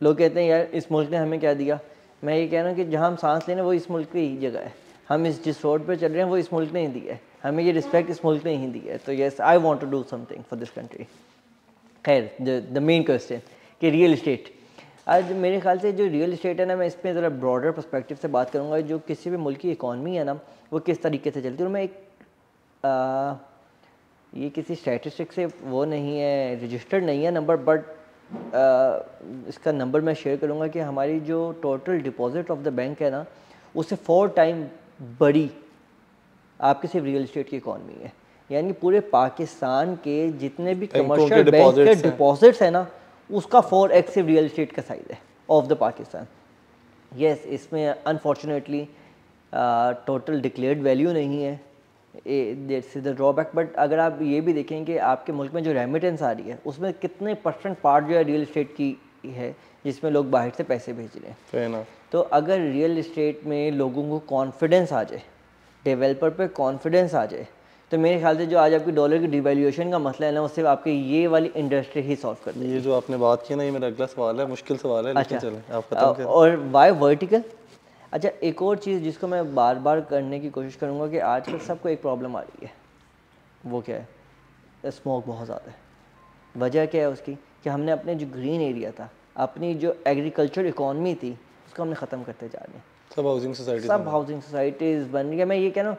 लोग 0.00 0.16
कहते 0.18 0.40
हैं 0.40 0.48
यार 0.48 0.62
इस 0.74 0.90
मुल्क 0.92 1.10
ने 1.10 1.16
हमें 1.16 1.38
क्या 1.40 1.54
दिया? 1.54 1.78
मैं 2.22 2.36
ये 2.36 2.46
कह 2.48 2.60
रहा 2.60 2.68
हूँ 2.68 2.76
कि 2.76 2.84
जहाँ 2.84 3.08
हम 3.08 3.16
सांस 3.16 3.48
लेना 3.48 3.62
वो 3.62 3.72
इस 3.72 3.90
मुल्क 3.90 4.08
की 4.12 4.20
ही 4.20 4.36
जगह 4.38 4.60
है। 4.60 4.74
हम 5.08 5.26
इस 5.26 5.42
जिस 5.44 5.64
रोड 5.64 5.86
पर 5.86 5.96
चल 5.96 6.08
रहे 6.08 6.22
हैं 6.22 6.28
वो 6.30 6.36
इस 6.36 6.52
मुल्क 6.52 6.72
ने 6.72 6.80
ही 6.80 6.88
दिया 6.88 7.12
है। 7.14 7.20
हमें 7.42 7.62
ये 7.64 7.72
रिस्पेक्ट 7.72 8.10
इस 8.10 8.24
मुल्क 8.24 8.44
ने 8.44 8.56
ही 8.56 8.66
दिया 8.68 8.92
है। 8.92 8.98
तो 9.06 9.12
yes 9.12 9.40
I 9.40 9.56
want 9.58 9.80
to 9.80 9.86
do 9.86 10.02
something 10.10 10.44
for 10.50 10.58
this 10.58 10.70
country 10.70 11.04
खैर 12.04 12.30
द 12.72 12.78
मेन 12.82 13.02
क्वेश्चन 13.02 13.40
कि 13.80 13.90
रियल 13.90 14.12
इस्टेट 14.12 14.52
आज 15.06 15.30
मेरे 15.32 15.58
ख्याल 15.60 15.78
से 15.78 15.90
जो 15.92 16.06
रियल 16.06 16.32
इस्टेट 16.32 16.60
है 16.60 16.64
ना 16.66 16.74
मैं 16.76 16.86
इस 16.86 16.94
पर 16.94 17.12
ज़रा 17.14 17.28
ब्रॉडर 17.28 17.70
परस्पेक्टिव 17.70 18.16
से 18.22 18.28
बात 18.28 18.50
करूँगा 18.50 18.78
जो 18.80 18.98
किसी 18.98 19.30
भी 19.30 19.36
मुल्क 19.36 19.58
की 19.58 19.70
इकॉनमी 19.70 20.14
है 20.16 20.24
ना 20.24 20.32
वो 20.72 20.78
किस 20.80 21.02
तरीके 21.02 21.30
से 21.30 21.42
चलती 21.42 21.62
है। 21.62 21.64
और 21.64 21.72
मैं 21.72 21.82
एक 21.82 21.94
आ, 22.84 23.34
ये 24.32 24.50
किसी 24.50 24.74
स्टैटिस्टिक 24.74 25.32
से 25.32 25.46
वो 25.46 25.84
नहीं 25.84 26.18
है 26.18 26.64
रजिस्टर्ड 26.64 27.04
नहीं 27.04 27.24
है 27.24 27.30
नंबर 27.30 27.56
बट 27.68 27.84
इसका 29.48 29.72
नंबर 29.72 30.00
मैं 30.00 30.14
शेयर 30.14 30.36
करूँगा 30.36 30.66
कि 30.68 30.78
हमारी 30.80 31.18
जो 31.22 31.40
total 31.62 32.00
deposit 32.02 32.50
of 32.50 32.60
the 32.60 32.68
bank 32.72 33.02
है 33.02 33.10
ना 33.10 33.24
उससे 33.74 33.96
फोर 34.06 34.28
टाइम 34.36 34.64
बड़ी 35.20 35.50
आपकी 36.60 36.88
सिर्फ़ 36.88 37.06
रियल 37.06 37.22
इस्टेट 37.24 37.48
की 37.48 37.56
इकॉनमी 37.56 38.02
है। 38.02 38.12
यानी 38.50 38.72
पूरे 38.80 39.00
पाकिस्तान 39.12 39.94
के 40.04 40.16
जितने 40.38 40.74
भी 40.74 40.86
कमर्शियल 40.88 41.50
बैंक 41.50 41.74
के 41.76 41.94
डिपॉजिट्स 42.02 42.62
है 42.62 42.70
ना 42.70 42.86
उसका 43.30 43.60
फोर 43.60 43.92
एक्स 43.92 44.16
रियल 44.18 44.46
इस्टेट 44.46 44.72
का 44.72 44.82
साइज़ 44.82 45.12
है 45.12 45.18
ऑफ़ 45.50 45.66
द 45.66 45.76
पाकिस्तान 45.78 46.26
यस 47.12 47.44
इसमें 47.48 47.86
अनफॉर्चुनेटली 47.86 48.86
टोटल 50.06 50.40
डिक्लेयर्ड 50.40 50.82
वैल्यू 50.82 51.12
नहीं 51.12 51.42
है. 51.42 51.60
That's 52.14 52.96
is 52.96 53.04
the 53.04 53.14
drawback 53.16 53.50
but 53.54 53.74
अगर 53.76 53.98
आप 53.98 54.18
ये 54.22 54.40
भी 54.40 54.52
देखें 54.52 54.84
कि 54.84 54.96
आपके 55.10 55.32
मुल्क 55.32 55.52
में 55.54 55.62
जो 55.64 55.72
रेमिटेंस 55.72 56.22
आ 56.22 56.30
रही 56.32 56.50
है 56.50 56.58
उसमें 56.66 56.92
कितने 56.92 57.34
परसेंट 57.44 57.78
पार्ट 57.80 58.06
जो 58.06 58.14
है 58.14 58.22
रियल 58.22 58.42
इस्टेट 58.42 58.74
की 58.76 58.96
है 59.26 59.54
जिसमें 59.84 60.10
लोग 60.10 60.30
बाहर 60.30 60.50
से 60.50 60.64
पैसे 60.64 60.92
भेज 60.92 61.10
रहे 61.16 61.64
हैं. 61.64 61.86
तो 62.12 62.20
अगर 62.20 62.60
रियल 62.60 62.98
इस्टेट 62.98 63.44
में 63.46 63.70
लोगों 63.70 64.08
को 64.08 64.18
कॉन्फिडेंस 64.28 64.92
आ 64.92 65.02
जाए 65.02 65.22
डेवलपर 65.84 66.30
पे 66.30 66.46
कॉन्फिडेंस 66.48 67.14
आ 67.14 67.24
जाए 67.26 67.46
तो 67.92 67.98
मेरे 67.98 68.18
ख्याल 68.18 68.36
से 68.36 68.44
जो 68.46 68.58
आज 68.58 68.74
आपकी 68.74 68.92
डॉलर 68.92 69.18
की 69.18 69.26
डिवेल्यूशन 69.26 69.90
का 69.90 69.98
मसला 69.98 70.26
है 70.26 70.32
ना 70.32 70.42
उससे 70.42 70.62
आपकी 70.66 70.90
ये 71.08 71.26
वाली 71.26 71.50
इंडस्ट्री 71.56 72.02
ही 72.02 72.14
सॉल्व 72.16 72.38
कर 72.44 72.56
ये 72.58 72.80
जो 72.80 72.94
आपने 72.96 73.16
बात 73.16 73.44
की 73.48 73.54
ना 73.54 73.62
ये 73.62 73.70
मेरा 73.70 73.86
अगला 73.86 74.06
सवाल 74.06 74.40
है 74.40 74.46
मुश्किल 74.48 74.76
सवाल 74.76 75.06
है 75.06 75.14
अच्छा। 75.14 75.38
चले 75.38 75.58
आप 75.76 75.88
खत्म 75.90 76.24
और 76.36 76.56
वाई 76.72 76.90
वर्टिकल 77.02 77.42
अच्छा 78.12 78.28
एक 78.42 78.62
और 78.62 78.78
चीज़ 78.78 79.02
जिसको 79.02 79.28
मैं 79.28 79.54
बार 79.54 79.78
बार 79.78 80.00
करने 80.10 80.38
की 80.40 80.50
कोशिश 80.50 80.76
करूँगा 80.76 81.08
कि 81.08 81.18
आजकल 81.26 81.58
सबको 81.66 81.88
एक 81.88 82.00
प्रॉब्लम 82.02 82.36
आ 82.36 82.40
रही 82.40 82.66
है 82.66 82.72
वो 83.66 83.80
क्या 83.80 83.96
है? 83.96 84.08
स्मोक 84.86 85.26
बहुत 85.26 85.46
ज़्यादा 85.46 85.70
है। 85.70 85.76
वजह 86.54 86.86
क्या 86.86 87.02
है 87.02 87.10
उसकी? 87.10 87.34
कि 87.34 87.70
हमने 87.70 87.92
अपने 87.92 88.14
जो 88.14 88.26
ग्रीन 88.32 88.60
एरिया 88.60 88.90
था 88.92 89.10
अपनी 89.44 89.74
जो 89.84 89.94
एग्रीकल्चर 90.06 90.66
इकॉनमी 90.66 91.14
थी 91.14 91.32
उसको 91.66 91.82
हमने 91.82 91.94
ख़त्म 91.96 92.22
करते 92.22 92.48
जा 92.48 92.64
रहे 92.66 92.76
हैं। 92.76 92.84
सब 93.16 93.26
हाउसिंग 93.26 93.54
सोसाइटी 93.54 93.86
सब 93.88 94.08
हाउसिंग 94.08 94.42
सोसाइटीज़ 94.42 95.06
बन 95.10 95.26
रही 95.26 95.38
है। 95.38 95.44
मैं 95.44 95.56
ये 95.56 95.70
कह 95.70 95.82
रहा 95.82 95.90
हूँ 95.90 95.98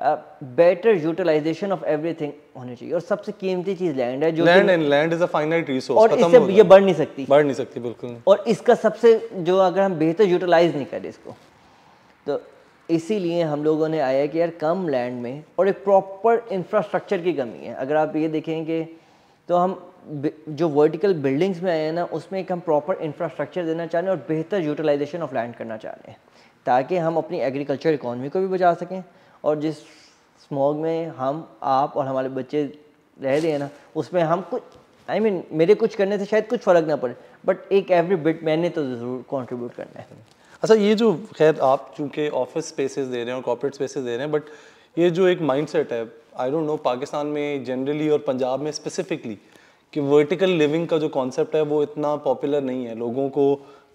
बेटर 0.00 0.96
यूटिलाइजेशन 0.96 1.72
ऑफ़ 1.72 1.84
एवरीथिंग 1.86 2.32
होनी 2.58 2.76
चाहिए। 2.76 2.94
और 2.94 3.00
सबसे 3.00 3.32
कीमती 3.32 3.74
चीज़ 3.74 3.96
लैंड 3.96 4.24
है 4.24 4.30
जो 4.32 4.44
land 4.44 4.70
and 4.70 4.82
land 4.88 5.12
is 5.12 5.22
a 5.22 5.26
finite 5.28 5.68
resource 5.70 6.00
और 6.02 6.18
इससे 6.18 6.52
ये 6.52 6.62
बढ़ 6.64 6.82
नहीं 6.82 6.94
सकती। 6.94 7.26
बढ़ 7.28 7.42
नहीं 7.44 7.54
सकती 7.54 7.80
बिल्कुल 7.80 8.10
नहीं। 8.10 8.22
और 8.28 8.44
इसका 8.48 8.74
सबसे 8.76 9.28
जो 9.34 9.56
अगर 9.58 9.82
हम 9.82 9.94
बेहतर 9.98 10.24
यूटिलाइज 10.24 10.74
नहीं 10.76 10.86
करें 10.86 11.08
इसको 11.08 11.36
तो 12.26 12.40
इसीलिए 12.88 13.42
हम 13.42 13.64
लोगों 13.64 13.88
ने 13.88 14.00
आया 14.00 14.24
कि 14.26 14.40
यार 14.40 14.50
कम 14.60 14.88
लैंड 14.88 15.20
में 15.22 15.42
और 15.58 15.68
एक 15.68 15.84
प्रॉपर 15.84 16.42
इंफ्रास्ट्रक्चर 16.52 17.20
की 17.22 17.32
कमी 17.32 17.66
है। 17.66 17.74
अगर 17.76 17.96
आप 17.96 18.16
ये 18.16 18.28
देखेंगे 18.28 18.82
तो 19.48 19.56
हम 19.56 19.80
जो 20.50 20.68
वर्टिकल 20.70 21.14
बिल्डिंग्स 21.22 21.62
में 21.62 21.70
आए 21.70 21.78
हैं 21.78 21.92
ना 21.92 22.04
उसमें 22.14 22.40
एक 22.40 22.52
हम 22.52 22.60
प्रॉपर 22.62 23.02
इंफ्रास्ट्रक्चर 23.02 23.64
देना 23.64 23.86
चाह 23.86 24.00
रहे 24.00 24.10
हैं 24.10 24.16
और 24.16 24.24
बेहतर 24.28 24.60
यूटिलाइजेशन 24.62 25.22
ऑफ़ 25.22 25.34
लैंड 25.34 25.54
करना 25.54 25.76
चाह 25.76 25.92
रहे 25.92 26.10
हैं 26.10 26.18
ताकि 26.66 26.96
हम 26.98 27.16
अपनी 27.16 27.40
एग्रीकल्चर 27.42 27.94
इकॉनमी 27.94 28.28
को 28.28 28.40
भी 28.40 28.46
बचा 28.48 28.72
सकें। 28.74 29.02
और 29.44 29.60
जिस 29.60 29.76
स्मॉग 30.40 30.76
में 30.76 31.06
हम 31.16 31.46
आप 31.62 31.96
और 31.96 32.06
हमारे 32.06 32.28
बच्चे 32.30 32.62
रह 33.16 33.38
रहे 33.38 33.50
हैं 33.52 33.58
ना 33.58 33.68
उसमें 33.96 34.22
हम 34.22 34.40
कुछ 34.50 34.62
आई 35.08 35.18
I 35.18 35.22
मीन 35.22 35.38
mean, 35.38 35.52
मेरे 35.52 35.74
कुछ 35.74 35.94
करने 35.94 36.18
से 36.18 36.24
शायद 36.24 36.46
कुछ 36.48 36.60
फ़र्क 36.60 36.86
ना 36.88 36.96
पड़े 36.96 37.14
बट 37.46 37.72
एक 37.72 37.90
एवरी 37.90 38.16
बिट 38.16 38.42
मैंने 38.44 38.68
तो 38.70 38.84
ज़रूर 38.86 39.22
कॉन्ट्रीब्यूट 39.30 39.72
करना 39.74 40.00
है। 40.00 40.06
अच्छा 40.62 40.74
ये 40.74 40.94
जो 40.94 41.12
खैर 41.36 41.60
आप 41.62 41.92
चूँकि 41.96 42.28
ऑफ़िस 42.28 42.68
स्पेसेस 42.68 43.06
दे 43.06 43.16
रहे 43.16 43.26
हैं 43.26 43.34
और 43.34 43.42
कॉर्पोरेट 43.42 43.74
स्पेसेस 43.74 44.02
दे 44.04 44.10
रहे 44.10 44.18
हैं 44.18 44.30
बट 44.32 44.42
ये 44.98 45.10
जो 45.10 45.26
एक 45.28 45.40
माइंडसेट 45.42 45.92
है 45.92 46.06
आई 46.38 46.50
डोंट 46.50 46.66
नो 46.66 46.76
पाकिस्तान 46.84 47.26
में 47.26 47.64
जनरली 47.64 48.08
और 48.08 48.18
पंजाब 48.26 48.60
में 48.60 48.70
स्पेसिफिकली 48.72 49.38
कि 49.92 50.00
वर्टिकल 50.02 50.50
लिविंग 50.58 50.86
का 50.88 50.98
जो 50.98 51.08
कॉन्सेप्ट 51.08 51.54
है 51.54 51.62
वो 51.62 51.82
इतना 51.82 52.14
पॉपुलर 52.24 52.62
नहीं 52.62 52.84
है। 52.86 52.94
लोगों 52.98 53.28
को 53.28 53.44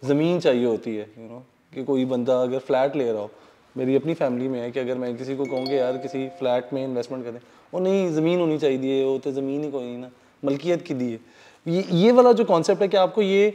ज़मीन 0.06 0.40
चाहिए 0.40 0.66
होती 0.66 0.96
है 0.96 1.02
यू 1.02 1.24
you 1.24 1.32
नो 1.32 1.38
know, 1.38 1.76
कि 1.76 1.84
कोई 1.84 2.06
बंदा 2.06 2.42
अगर 2.42 2.60
फ्लैट 2.62 2.96
ले 2.96 3.12
रहा 3.12 3.22
हो 3.22 3.32
मेरी 3.76 3.96
अपनी 3.96 4.14
फैमिली 4.14 4.48
में 4.48 4.60
है 4.60 4.70
कि 4.72 4.80
अगर 4.80 4.98
मैं 4.98 5.16
किसी 5.18 5.36
को 5.36 5.46
कहूँगी 5.46 5.78
यार 5.78 5.98
किसी 5.98 6.28
फ्लैट 6.40 6.74
में 6.74 6.84
इन्वेस्टमेंट 6.84 7.24
करें 7.26 7.40
और 7.74 7.82
नहीं 7.82 8.10
ज़मीन 8.14 8.40
होनी 8.40 8.58
चाहिए 8.58 9.04
वो 9.06 9.18
तो 9.18 9.32
ज़मीन 9.32 9.64
ही 9.64 9.72
कोई 9.72 9.84
नहीं 9.84 9.98
ना 9.98 10.10
मलकियत 10.44 10.82
की 10.82 10.94
दी 10.94 11.12
है। 11.12 11.20
ये 11.66 11.86
ये 11.92 12.12
वाला 12.12 12.32
जो 12.34 12.46
कॉन्सेप्ट 12.46 12.82
है 12.82 12.88
कि 12.88 12.98
आपको 12.98 13.22
ये 13.22 13.54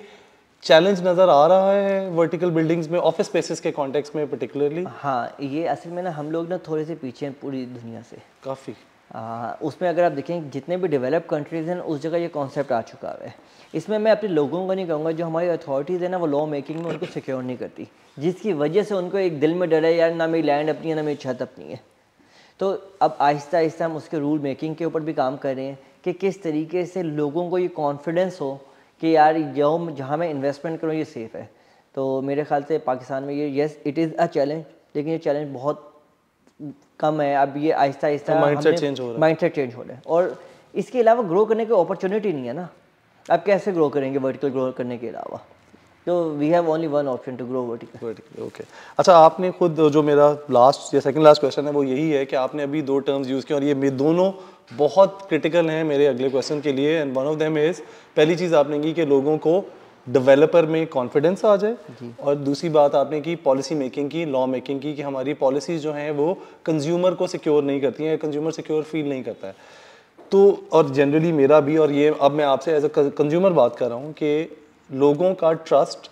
चैलेंज 0.62 1.00
नज़र 1.06 1.28
आ 1.28 1.46
रहा 1.46 1.72
है 1.72 2.10
वर्टिकल 2.10 2.50
बिल्डिंग्स 2.50 2.88
में 2.90 2.98
ऑफ़िस 2.98 3.26
स्पेसेस 3.26 3.60
के 3.60 3.70
कॉन्टेक्स्ट 3.72 4.16
में 4.16 4.26
पर्टिकुलरली 4.30 4.84
हाँ 4.96 5.36
ये 5.40 5.66
असल 5.68 5.90
में 5.90 6.02
ना 6.02 6.10
हम 6.10 6.30
लोग 6.30 6.48
ना 6.48 6.58
थोड़े 6.68 6.84
से 6.84 6.94
पीछे 6.94 7.26
हैं 7.26 7.34
पूरी 7.40 7.64
दुनिया 7.66 8.02
से। 8.02 8.16
काफ़ी। 8.44 8.74
उसमें 9.62 9.88
अगर 9.88 10.04
आप 10.04 10.12
देखें, 10.12 10.50
जितने 10.50 10.76
भी 10.76 10.88
डेवलप 10.88 11.26
कंट्रीज़ 11.26 11.70
हैं, 11.70 11.78
उस 11.78 12.00
जगह 12.00 12.18
ये 12.18 12.28
कॉन्सेप्ट 12.28 12.72
आ 12.72 12.80
चुका 12.82 13.18
है। 13.22 13.34
इसमें 13.74 13.98
मैं 13.98 14.12
अपने 14.12 14.28
लोगों 14.28 14.66
को 14.66 14.74
नहीं 14.74 14.86
कहूँगा, 14.86 15.12
जो 15.12 15.26
हमारी 15.26 15.48
अथॉरिटीज़ 15.48 16.04
है 16.04 16.08
ना, 16.08 16.16
वो 16.16 16.26
लॉ 16.26 16.46
मेकिंग 16.46 16.78
में 16.78 16.90
उनको 16.90 17.06
सिक्योर 17.06 17.42
नहीं 17.42 17.56
करती। 17.56 17.88
जिसकी 18.18 18.52
वजह 18.52 18.82
से 18.82 18.94
उनको 18.94 19.18
एक 19.18 19.40
दिल 19.40 19.54
में 19.54 19.70
डर 19.70 19.84
है, 19.84 19.94
यार 19.96 20.14
ना 20.14 20.26
मेरी 20.26 20.46
लैंड 20.46 20.70
अपनी 20.70 20.90
है, 20.90 20.96
ना 20.96 21.02
मेरी 21.02 21.16
छत 21.16 21.42
अपनी 21.42 21.64
है। 21.64 21.80
तो 22.60 22.70
अब 23.02 23.16
आहिस्ता 23.20 23.58
आहिस्ता 23.58 23.84
हम 23.84 23.96
उसके 23.96 24.18
रूल 24.18 24.38
मेकिंग 24.38 24.76
के 24.76 24.84
ऊपर 24.84 25.00
भी 25.00 25.12
काम 25.12 25.36
कर 25.36 25.54
रहे 25.56 25.64
हैं 25.66 25.78
कि 26.04 26.12
किस 26.12 26.42
तरीके 26.42 26.84
से 26.86 27.02
लोगों 27.02 27.50
को 27.50 27.58
ये 27.58 27.68
कॉन्फिडेंस 27.68 28.40
हो 28.40 28.60
कि 29.00 29.16
यार, 29.16 29.38
जो 29.38 29.90
जहाँ 29.90 30.16
मैं 30.16 30.30
इन्वेस्टमेंट 30.30 30.80
करूँ, 30.80 30.94
ये 30.94 31.04
सेफ़ 31.04 31.36
है। 31.36 31.50
तो 31.94 32.20
मेरे 32.22 32.44
ख्याल 32.44 32.62
से 32.62 32.78
पाकिस्तान 32.78 33.24
में 33.24 33.34
ये 33.34 33.48
yes 33.48 33.78
it 33.86 33.98
is 33.98 34.14
a 34.14 34.26
challenge 34.26 34.64
लेकिन 34.96 35.12
ये 35.12 35.18
चैलेंज 35.18 35.52
बहुत 35.54 35.89
कम 37.00 37.20
है 37.20 37.34
अब 37.36 37.54
ये 37.56 37.70
आहिस्ता 37.72 38.06
आहिस्ता 38.06 38.40
माइंडसेट 38.40 38.78
चेंज 38.78 39.00
हो 39.00 39.04
रहा 39.04 39.14
है। 39.14 39.20
माइंडसेट 39.20 39.54
चेंज 39.54 39.74
हो 39.74 39.82
रहा 39.82 39.94
है। 39.94 40.02
और 40.06 40.36
इसके 40.74 41.00
अलावा 41.00 41.22
ग्रो 41.28 41.44
करने 41.44 41.66
की 41.66 41.72
अपॉर्चुनिटी 41.74 42.32
नहीं 42.32 42.46
है 42.46 42.52
ना। 42.52 42.68
आप 43.26 43.44
कैसे 43.44 43.72
ग्रो 43.72 43.88
करेंगे 43.88 44.18
वर्टिकल 44.18 44.48
ग्रो 44.48 44.70
करने 44.72 44.98
के 44.98 45.08
अलावा? 45.08 45.40
तो 46.06 46.22
we 46.30 46.48
have 46.48 46.68
only 46.70 46.86
one 46.86 47.08
option 47.08 47.36
to 47.36 47.46
grow 47.46 47.62
vertical 47.62 48.06
vertical 48.06 48.42
okay 48.42 48.64
अच्छा 48.98 49.16
आपने 49.16 49.50
खुद 49.50 49.80
जो 49.92 50.02
मेरा 50.02 50.28
लास्ट 50.50 50.94
या 50.94 51.00
सेकंड 51.00 51.24
लास्ट 51.24 51.40
क्वेश्चन 51.40 51.66
है 51.66 51.72
वो 51.72 51.82
यही 51.84 52.10
है 52.10 52.24
कि 52.26 52.36
आपने 52.36 52.62
अभी 52.62 52.82
दो 52.82 52.98
टर्म्स 52.98 53.28
यूज़ 53.28 53.46
किए 53.46 53.56
और 53.56 53.64
ये 53.64 53.90
दोनों 53.90 54.30
बहुत 54.76 55.26
क्रिटिकल 55.28 55.70
हैं 55.70 55.82
मेरे 55.84 56.06
अगले 56.06 56.30
क्वेश्चन 56.30 56.60
के 56.60 56.72
लिए। 56.72 56.96
And 56.98 57.16
one 57.16 57.24
of 57.24 57.38
them 57.38 57.58
is 57.58 57.80
पहली 58.16 58.36
चीज़ 58.36 58.54
आपने 58.54 58.80
की 58.80 58.92
कि 58.92 59.04
लोगों 59.06 59.36
को 59.38 59.60
डेवलपर 60.06 60.66
में 60.66 60.86
कॉन्फिडेंस 60.88 61.44
आ 61.44 61.56
जाए। 61.56 61.76
और 62.20 62.34
दूसरी 62.36 62.68
बात 62.70 62.94
आपने 62.94 63.20
की 63.20 63.34
पॉलिसी 63.38 63.74
मेकिंग 63.74 64.10
की 64.10 64.24
लॉ 64.26 64.46
मेकिंग 64.48 64.80
की 64.80 64.94
कि 64.94 65.02
हमारी 65.02 65.34
पॉलिसीज़ 65.36 65.82
जो 65.82 65.92
हैं 65.92 66.10
वो 66.12 66.32
कंज्यूमर 66.66 67.14
को 67.14 67.26
सिक्योर 67.26 67.62
नहीं 67.64 67.80
करती 67.80 68.04
हैं 68.04 68.16
कंज्यूमर 68.18 68.52
सिक्योर 68.52 68.82
फील 68.84 69.08
नहीं 69.08 69.22
करता 69.22 69.46
है। 69.46 69.54
तो 70.32 70.68
और 70.72 70.90
जनरली 70.90 71.32
मेरा 71.32 71.60
भी 71.60 71.76
और 71.76 71.92
ये 71.92 72.14
अब 72.20 72.32
मैं 72.32 72.44
आपसे 72.44 72.76
एज 72.76 72.84
अ 72.84 72.88
कंज्यूमर 72.94 73.52
बात 73.52 73.76
कर 73.76 73.88
रहा 73.88 73.98
हूँ 73.98 74.12
कि 74.12 74.56
लोगों 74.90 75.34
का 75.34 75.52
ट्रस्ट 75.52 76.10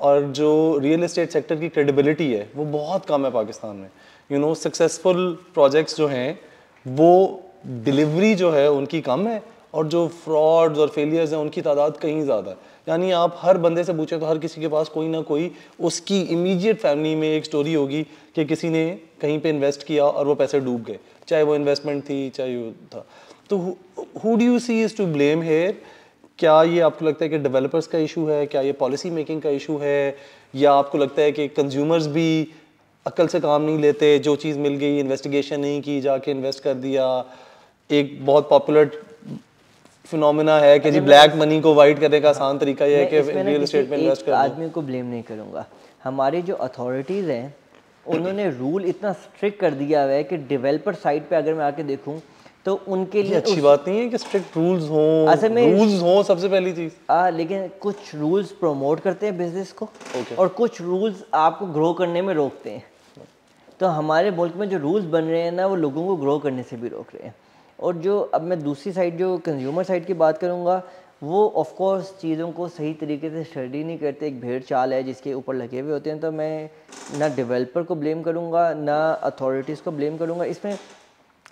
और 0.00 0.22
जो 0.32 0.78
रियल 0.78 1.04
इस्टेट 1.04 1.30
सेक्टर 1.30 1.56
की 1.56 1.68
क्रेडिबिलिटी 1.68 2.32
है 2.32 2.50
वो 2.54 2.64
बहुत 2.66 3.06
कम 3.06 3.24
है 3.24 3.30
पाकिस्तान 3.32 3.76
में। 3.76 3.88
यू 4.30 4.38
नो 4.38 4.54
सक्सेसफुल 4.56 5.32
प्रोजेक्ट्स 5.54 5.96
जो 5.96 6.06
हैं 6.08 6.38
वो 6.86 7.42
डिलीवरी 7.66 8.34
जो 8.34 8.50
है 8.50 8.70
उनकी 8.70 9.00
कम 9.02 9.26
है 9.28 9.42
और 9.74 9.86
जो 9.88 10.06
फ्रॉड्स 10.16 10.78
और 10.78 10.88
फेलियर्स 10.88 11.32
हैं 11.32 11.38
उनकी 11.38 11.60
तादाद 11.62 11.96
कहीं 11.96 12.22
ज़्यादा 12.22 12.50
है। 12.50 12.56
यानी 12.88 13.10
आप 13.10 13.36
हर 13.38 13.58
बंदे 13.58 13.84
से 13.84 13.92
पूछे 13.92 14.18
तो 14.18 14.26
हर 14.26 14.38
किसी 14.38 14.60
के 14.60 14.68
पास 14.68 14.88
कोई 14.88 15.08
ना 15.08 15.20
कोई 15.22 15.50
उसकी 15.80 16.20
इमीडिएट 16.22 16.78
फैमिली 16.80 17.14
में 17.14 17.28
एक 17.28 17.44
स्टोरी 17.44 17.74
होगी 17.74 18.02
कि 18.34 18.44
किसी 18.44 18.68
ने 18.68 18.88
कहीं 19.20 19.38
पे 19.40 19.50
इन्वेस्ट 19.50 19.82
किया 19.82 20.04
और 20.04 20.26
वो 20.26 20.34
पैसे 20.34 20.60
डूब 20.60 20.82
गए, 20.84 20.98
चाहे 21.28 21.42
वो 21.42 21.54
इन्वेस्टमेंट 21.54 22.02
थी, 22.04 22.28
चाहे 22.30 22.56
वो 22.56 22.70
था। 22.94 23.06
तो 23.50 23.56
who 24.24 24.36
do 24.36 24.44
you 24.44 24.58
see 24.58 24.82
is 24.84 24.96
to 24.96 25.06
blame 25.06 25.42
here 25.42 25.80
क्या 26.38 26.62
ये 26.62 26.80
आपको 26.80 27.04
लगता 27.04 27.24
है 27.24 27.28
कि 27.28 27.38
डेवलपर्स 27.38 27.86
का 27.86 27.98
इशू 27.98 28.26
है? 28.26 28.46
क्या 28.46 28.60
ये 28.60 28.72
पॉलिसी 28.72 29.10
मेकिंग 29.10 29.42
का 29.42 29.50
इशू 29.50 29.76
है? 29.78 30.16
या 30.54 30.72
आपको 30.72 30.98
लगता 30.98 31.22
है 31.22 31.32
कि 31.32 31.46
कंज्यूमर्स 31.48 32.06
भी 32.06 32.48
अक्ल 33.06 33.26
से 33.26 33.40
काम 33.40 33.62
नहीं 33.62 33.78
लेते, 33.78 34.18
जो 34.18 34.36
चीज़ 34.36 34.58
मिल 34.58 34.74
गई 34.74 34.98
इन्वेस्टिगेशन 34.98 35.60
नहीं 35.60 35.80
की, 35.82 36.00
जाके 36.00 36.30
इन्वेस्ट 36.30 36.62
कर 36.62 36.74
दिया, 36.74 37.24
एक 37.90 38.24
बहुत 38.26 38.48
पॉपुलर 38.50 38.90
फिनोमिना 40.10 40.58
है 40.60 40.78
कि 40.78 40.90
जी 40.90 41.00
ब्लैक 41.02 41.34
मनी 41.36 41.60
को 41.60 41.74
वाइट 41.74 41.98
करने 42.00 42.20
का 42.20 42.28
आसान 42.30 42.58
तरीका 42.58 42.86
ये 42.86 42.96
है 42.96 43.06
कि 43.06 43.20
रियल 43.20 43.62
एस्टेट 43.62 43.90
में 43.90 43.98
इन्वेस्ट 43.98 44.26
कर 44.26 44.32
आदमी 44.32 44.68
को 44.70 44.82
ब्लेम 44.82 45.06
नहीं 45.06 45.22
करूँगा। 45.22 45.66
हमारी 46.04 46.42
जो 46.42 46.54
अथॉरिटीज़ 46.66 47.30
हैं 47.30 47.54
उन्होंने 48.06 48.48
रूल 48.50 48.84
इतना 48.86 49.12
स्ट्रिक्ट 49.14 49.60
कर 49.60 49.70
दिया 49.74 50.02
हुआ 50.02 50.12
है 50.12 50.24
कि 50.24 50.36
डेवलपर 50.48 50.94
साइड 50.96 51.28
पे 51.28 51.36
अगर 51.36 51.54
मैं 51.54 51.64
आके 51.64 51.82
देखूँ 51.82 52.20
तो 52.64 52.74
उनके 52.88 53.22
लिए 53.22 53.34
अच्छी 53.34 53.60
बात 53.60 53.88
नहीं 53.88 53.98
है 53.98 54.08
कि 54.08 54.18
स्ट्रिक्ट 54.18 54.56
रूल्स 54.56 54.88
हों। 54.90 55.26
असल 55.26 55.52
में 55.52 55.72
रूल्स 55.72 56.00
हों 56.02 56.22
सबसे 56.22 56.48
पहली 56.48 56.72
चीज़। 56.72 56.92
आ, 57.10 57.28
लेकिन 57.30 57.68
कुछ 57.80 58.14
रूल्स 58.14 58.50
प्रमोट 58.60 59.00
करते 59.00 59.26
हैं 59.26 59.36
बिज़नेस 59.38 59.72
को 59.72 59.86
okay. 59.86 60.38
और 60.38 60.48
कुछ 60.48 60.80
रूल्स 60.80 61.22
आपको 61.34 61.66
ग्रो 61.66 61.92
करने 61.92 62.22
में 62.22 62.32
रोकते 62.34 62.70
हैं। 62.70 62.84
तो 63.80 63.86
हमारे 63.88 64.30
मुल्क 64.30 64.56
में 64.56 64.68
जो 64.68 64.78
रूल्स 64.78 65.04
बन 65.06 65.24
रहे 65.24 65.42
हैं 65.42 65.52
ना 65.52 65.66
वो 65.66 65.76
लोगों 65.76 66.06
को 66.06 66.16
ग्रो 66.16 66.38
करने 66.38 66.62
से 66.62 66.76
भी 66.76 66.88
रोक 66.88 67.14
रहे 67.14 67.26
हैं। 67.26 67.34
और 67.78 67.96
जो 67.98 68.18
अब 68.34 68.42
मैं 68.42 68.62
दूसरी 68.62 68.92
साइड 68.92 69.16
जो 69.18 69.36
कंज्यूमर 69.46 69.84
साइड 69.84 70.06
की 70.06 70.14
बात 70.16 70.38
करूँगा 70.38 70.82
वो 71.22 71.48
ऑफ़ 71.56 71.72
कोर्स 71.74 72.12
चीज़ों 72.20 72.50
को 72.52 72.68
सही 72.68 72.92
तरीके 72.94 73.30
से 73.30 73.42
स्टडी 73.44 73.82
नहीं 73.84 73.98
करते 73.98 74.26
एक 74.26 74.40
भेड़ 74.40 74.62
चाल 74.62 74.92
है 74.92 75.02
जिसके 75.02 75.32
ऊपर 75.34 75.54
लगे 75.54 75.80
हुए 75.80 75.92
होते 75.92 76.10
हैं 76.10 76.20
तो 76.20 76.30
मैं 76.32 76.70
ना 77.18 77.28
डेवलपर 77.36 77.82
को 77.82 77.94
ब्लेम 77.94 78.22
करूँगा 78.22 78.72
ना 78.74 78.98
अथॉरिटीज़ 79.24 79.82
को 79.82 79.90
ब्लेम 79.92 80.16
करूँगा। 80.18 80.44
इसमें 80.46 80.78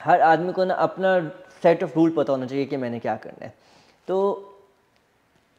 हर 0.03 0.21
आदमी 0.23 0.53
को 0.53 0.65
ना 0.65 0.75
अपना 0.85 1.19
सेट 1.62 1.83
ऑफ़ 1.85 1.95
रूल 1.97 2.11
पता 2.17 2.33
होना 2.33 2.47
चाहिए 2.47 2.65
कि 2.65 2.77
मैंने 2.77 2.99
क्या 2.99 3.17
करना 3.17 3.45
है। 3.45 3.55
तो 4.09 4.17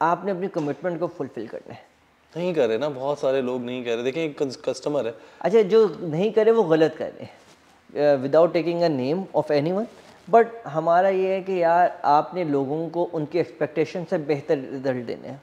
आपने 0.02 0.32
अपनी 0.32 0.48
कमिटमेंट 0.50 1.00
को 1.00 1.08
फुलफिल 1.10 1.48
करना 1.48 1.74
है। 1.74 1.86
नहीं 2.34 2.54
कर 2.54 2.68
रहे 2.68 2.78
ना 2.78 2.90
बहुत 2.92 3.20
सारे 3.20 3.42
लोग 3.42 3.62
नहीं 3.62 3.84
कर 3.86 3.94
रहे। 3.94 4.04
देखें 4.04 4.22
एक 4.24 4.42
कस्टमर 4.70 5.08
है। 5.08 5.14
अच्छा 5.42 5.62
जो 5.64 5.88
नहीं 6.02 6.32
करे 6.34 6.52
वो 6.52 6.64
गलत 6.66 6.96
कर 6.98 7.12
रहे 7.12 8.16
without 8.18 8.54
taking 8.54 8.82
a 8.82 8.88
name 8.90 9.26
of 9.36 9.54
anyone 9.72 9.88
but 10.30 10.48
हमारा 10.68 11.10
ये 11.10 11.34
है 11.34 11.42
कि 11.42 11.64
यार, 11.64 12.02
आपने 12.06 12.44
लोगों 12.44 12.90
को 12.90 13.04
उनकी 13.04 13.40
एक्सपेक्टेशन 13.40 14.04
से 14.04 14.18
बेहतर 14.18 14.58
रिज़ल्ट 14.58 15.06
देने 15.06 15.28
हैं। 15.28 15.42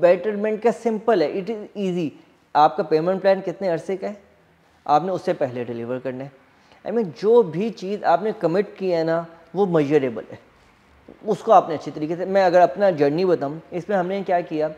बेटरमेंट 0.00 0.62
का 0.62 0.70
सिंपल 0.70 1.22
है? 1.22 1.30
इट 1.30 1.50
इज़ 1.50 1.64
ईजी 1.76 2.12
आपका 2.56 2.82
पेमेंट 2.82 3.20
प्लान 3.20 3.40
कितने 3.40 3.68
अरसे 3.68 3.96
का 3.96 4.08
है? 4.08 4.22
आपने 4.86 5.12
उससे 5.12 5.32
पहले 5.32 5.64
डिलीवर 5.64 5.98
करना 5.98 6.24
है। 6.24 6.32
आई 6.86 6.92
मीन 6.92 7.14
जो 7.20 7.42
भी 7.42 7.70
चीज़ 7.70 8.04
आपने 8.04 8.32
कमिट 8.32 8.76
की 8.76 8.90
है 8.90 9.04
ना, 9.04 9.26
वो 9.54 9.66
मजरेबल 9.66 10.24
है। 10.30 10.38
उसको 11.28 11.52
आपने 11.52 11.74
अच्छी 11.74 11.90
तरीके 11.90 12.16
से, 12.16 12.26
मैं 12.26 12.44
अगर 12.44 12.60
अपना 12.60 12.90
जर्नी 12.90 13.24
बताऊँ, 13.24 13.60
इसमें 13.72 13.96
हमने 13.96 14.22
क्या 14.22 14.40
किया? 14.40 14.70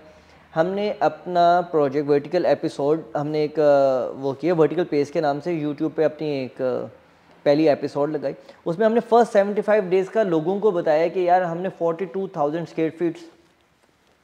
हमने 0.55 0.91
अपना 0.93 1.61
प्रोजेक्ट 1.61 2.09
वर्टिकल 2.09 2.47
एपिसोड 2.47 3.05
हमने 3.17 3.45
एक 3.45 3.55
वो 4.17 4.33
किया 4.33 4.55
वर्टिकल 4.55 4.85
पेज 4.85 5.11
के 5.11 5.21
नाम 5.21 5.41
से 5.41 5.53
यूट्यूब 5.53 5.93
पे 5.93 6.05
अपनी 6.05 6.45
एक 6.45 6.91
पहली 7.45 7.69
एपिसोड 7.69 8.11
लगाई। 8.11 8.35
उसमें 8.67 8.87
हमने 8.87 9.01
फ़र्स्ट 9.01 9.33
75 9.33 9.81
डेज़ 9.81 10.11
का 10.11 10.23
लोगों 10.23 10.61
को 10.61 10.73
बताया 10.73 11.09
कि 11.09 11.29
यार 11.29 11.43
हमने 11.43 11.69
42,000 11.69 12.67
स्क्वेयर 12.67 12.91
फीट 12.91 13.19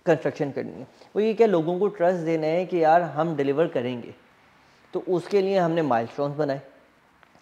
कंस्ट्रक्शन 0.07 0.51
करनी 0.51 0.73
है। 0.73 0.87
वो 1.17 1.21
ये 1.21 1.35
क्या 1.35 1.47
लोगों 1.47 1.79
को 1.79 1.89
ट्रस्ट 1.89 2.25
देना 2.25 2.47
है 2.47 2.67
कि 2.67 2.85
यार 2.85 3.03
हम 3.03 3.37
डिलीवर 3.37 3.67
करेंगे? 3.67 4.15
तो 4.95 5.05
उसके 5.09 5.43
लिए 5.43 5.59
हमने 5.59 5.83
माइलस्टोन्स 5.83 6.37
बनाए 6.37 6.61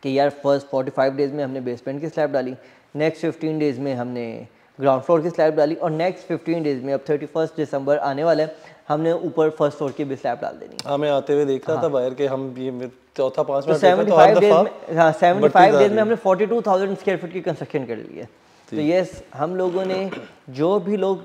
कि 0.02 0.18
यार 0.18 0.30
फ़र्स्ट 0.30 0.66
45 0.66 1.12
डेज़ 1.12 1.32
में 1.32 1.44
हमने 1.44 1.60
बेसमेंट 1.60 2.00
की 2.00 2.08
स्लैब 2.08 2.32
डाली। 2.32 2.54
नेक्स्ट 2.96 3.26
15 3.26 3.58
डेज़ 3.58 3.80
में 3.80 3.94
हमने 3.94 4.46
ग्राउंड 4.78 5.02
फ्लोर 5.02 5.20
की 5.22 5.30
स्लैब 5.30 5.54
डाली 5.56 5.74
और 5.74 5.90
नेक्स्ट 5.90 6.32
15 6.32 6.62
डेज़ 6.62 6.82
में 6.84 6.92
अब 6.94 7.04
31 7.04 7.56
दिसंबर 7.56 7.98
आने 8.08 8.24
वाला 8.24 8.42
है 8.42 8.54
हमने 8.88 9.12
ऊपर 9.28 9.50
फ़र्स्ट 9.50 9.78
फ्लोर 9.78 9.92
की 9.92 10.04
भी 10.04 10.16
स्लैब 10.16 10.38
डाल 10.42 10.56
देनी 10.56 10.76
हाँ। 10.86 10.98
मैं 10.98 11.10
आते 11.10 11.32
हुए 11.32 11.44
देख 11.44 11.68
रहा 11.68 11.76
हाँ। 11.76 11.84
था 11.84 11.88
बाहर 11.88 12.14
के 12.14 12.26
हम 12.26 12.54
ये 12.58 12.90
चौथा 13.16 13.42
पाँच 13.42 13.70
सेवेंटी 13.80 14.12
फाइव 14.12 14.38
डेज़ 14.40 14.52
में 14.54 14.96
हाँ 14.96 15.10
सेवेंटी 15.12 15.48
फाइव 15.48 15.78
डेज़ 15.78 15.92
में 15.92 16.02
हमने 16.02 16.16
forty 16.24 16.46
two 16.46 16.60
thousand 16.66 16.96
square 16.98 17.18
feet 17.20 17.32
की 17.32 17.40
कंस्ट्रक्शन 17.40 17.86
कर 17.86 17.96
ली 17.96 18.18
है। 18.18 18.28
तो 18.68 18.76
यस 18.76 19.22
हम 19.34 19.56
लोगों 19.56 19.84
ने 19.84 20.10
जो 20.50 20.78
भी 20.80 20.96
लोग 20.96 21.24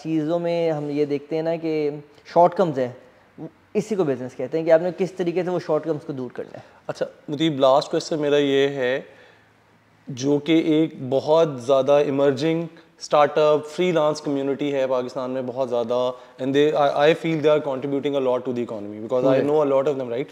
चीज़ों 0.00 0.38
में 0.38 0.70
हम 0.70 0.90
ये 0.90 1.06
देखते 1.06 1.36
हैं 1.36 1.42
ना 1.42 1.56
कि 1.56 2.02
शॉर्ट 2.32 2.54
कम्स 2.54 2.78
है 2.78 2.96
इसी 3.76 3.96
को 3.96 4.04
बिज़नेस 4.04 4.34
कहते 4.34 4.58
हैं 4.58 4.64
कि 4.64 4.70
आपने 4.70 4.92
किस 4.92 5.16
तरीके 5.16 5.44
से 5.44 5.50
वो 5.50 5.58
शॉर्ट 5.60 5.84
कम्स 5.84 6.04
को 6.04 6.12
दूर 6.12 6.32
करना 6.36 6.58
है। 6.58 6.64
अच्छा 6.88 7.06
मुझे 7.30 7.48
लास्ट 7.60 7.90
क्वेश्चन 7.90 8.18
मेरा 8.20 8.38
ये 8.38 8.66
है 8.74 8.92
जो 10.08 10.38
कि 10.38 10.58
एक 10.74 10.98
बहुत 11.10 11.60
ज़्यादा 11.64 11.98
emerging 12.00 12.66
startup 13.00 13.64
free 13.66 13.90
lance 13.92 14.20
community 14.20 14.70
है 14.70 14.86
पाकिस्तान 14.86 15.30
में 15.30 15.46
बहुत 15.46 15.68
ज़्यादा 15.68 15.96
and 16.40 16.52
they 16.52 16.70
I 16.72 17.14
feel 17.14 17.40
they 17.40 17.48
are 17.48 17.60
contributing 17.60 18.14
a 18.14 18.20
lot 18.20 18.44
to 18.44 18.52
the 18.52 18.58
economy 18.58 19.00
because 19.00 19.26
I 19.26 19.42
know 19.42 19.58
a 19.58 19.64
lot 19.64 19.88
of 19.88 19.96
them 19.96 20.10
right 20.10 20.28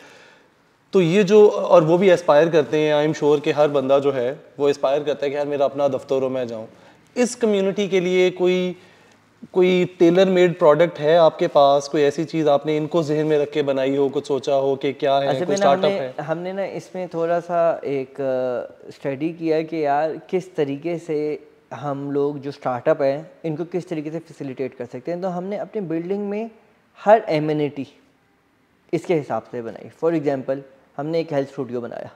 तो 0.93 1.01
ये 1.01 1.25
जो 1.25 1.47
और 1.49 1.85
वो 1.85 1.99
भी 1.99 2.11
एस्पायर 2.11 2.49
करते 2.49 2.79
हैं 2.79 2.93
आई 2.95 3.05
एम 3.05 3.13
श्योर 3.13 3.41
कि 3.41 3.51
हर 3.51 3.69
बंदा 3.69 3.99
जो 3.99 4.13
है 4.13 4.31
वो 4.59 4.69
एस्पायर 4.69 5.03
करता 5.03 5.25
है 5.25 5.31
कि 5.31 5.37
यार 5.37 5.47
मेरा 5.47 5.65
अपना 5.65 5.89
दफ्तर 5.89 6.23
हो 6.23 6.29
मैं 6.29 6.47
जाऊँ। 6.49 6.67
इस 7.17 7.35
कम्यूनिटी 7.35 7.89
के 7.89 8.01
लिए 8.01 8.31
कोई 8.31 8.77
कोई 9.43 9.85
टेलर 9.99 10.29
मेड 10.29 10.59
प्रोडक्ट 10.59 10.99
है 10.99 11.17
आपके 11.19 11.47
पास? 11.47 11.89
कोई 11.89 12.03
ऐसी 12.03 12.25
चीज़ 12.25 12.49
आपने 12.49 12.77
इनको 12.77 13.03
जहन 13.03 13.27
में 13.27 13.39
रख 13.39 13.51
के 13.51 13.63
बनाई 13.63 13.97
हो 13.97 14.09
कुछ 14.09 14.27
सोचा 14.29 14.55
हो 14.55 14.75
कि 14.77 14.93
क्या 14.95 15.17
है 15.19 15.45
कोई 15.45 15.57
स्टार्टअप 15.57 15.91
है? 15.91 16.15
हमने 16.21 16.53
ना 16.53 16.65
इसमें 16.77 17.09
थोड़ा 17.09 17.39
सा 17.41 17.81
एक 17.87 18.15
स्टडी 18.91 19.33
किया 19.33 19.63
कि 19.63 19.85
यार 19.85 20.17
किस 20.31 20.55
तरीके 20.57 20.97
से 20.99 21.19
हम 21.75 22.11
लोग 22.13 22.39
जो 22.41 22.51
स्टार्टअप 22.51 23.03
है 23.03 23.31
इनको 23.45 23.65
किस 23.65 23.89
तरीके 23.89 24.11
से 24.11 24.19
फैसिलिटेट 24.21 24.75
कर 24.75 24.87
सकते 24.87 25.11
हैं। 25.13 25.21
तो 25.21 25.29
हमने 25.29 25.57
अपनी 25.59 25.81
बिल्डिंग 25.91 26.29
में 26.31 26.51
हर 27.01 27.25
एम्यूनिटी 27.31 27.87
इसके 28.93 29.15
हिसाब 29.15 29.43
से 29.53 29.63
बनाई। 29.63 29.89
फॉर 30.01 30.15
एग्ज़ाम्पल 30.15 30.63
हमने 30.97 31.21
एक 31.21 31.33
हेल्थ 31.33 31.49
स्टूडियो 31.49 31.81
बनाया। 31.81 32.11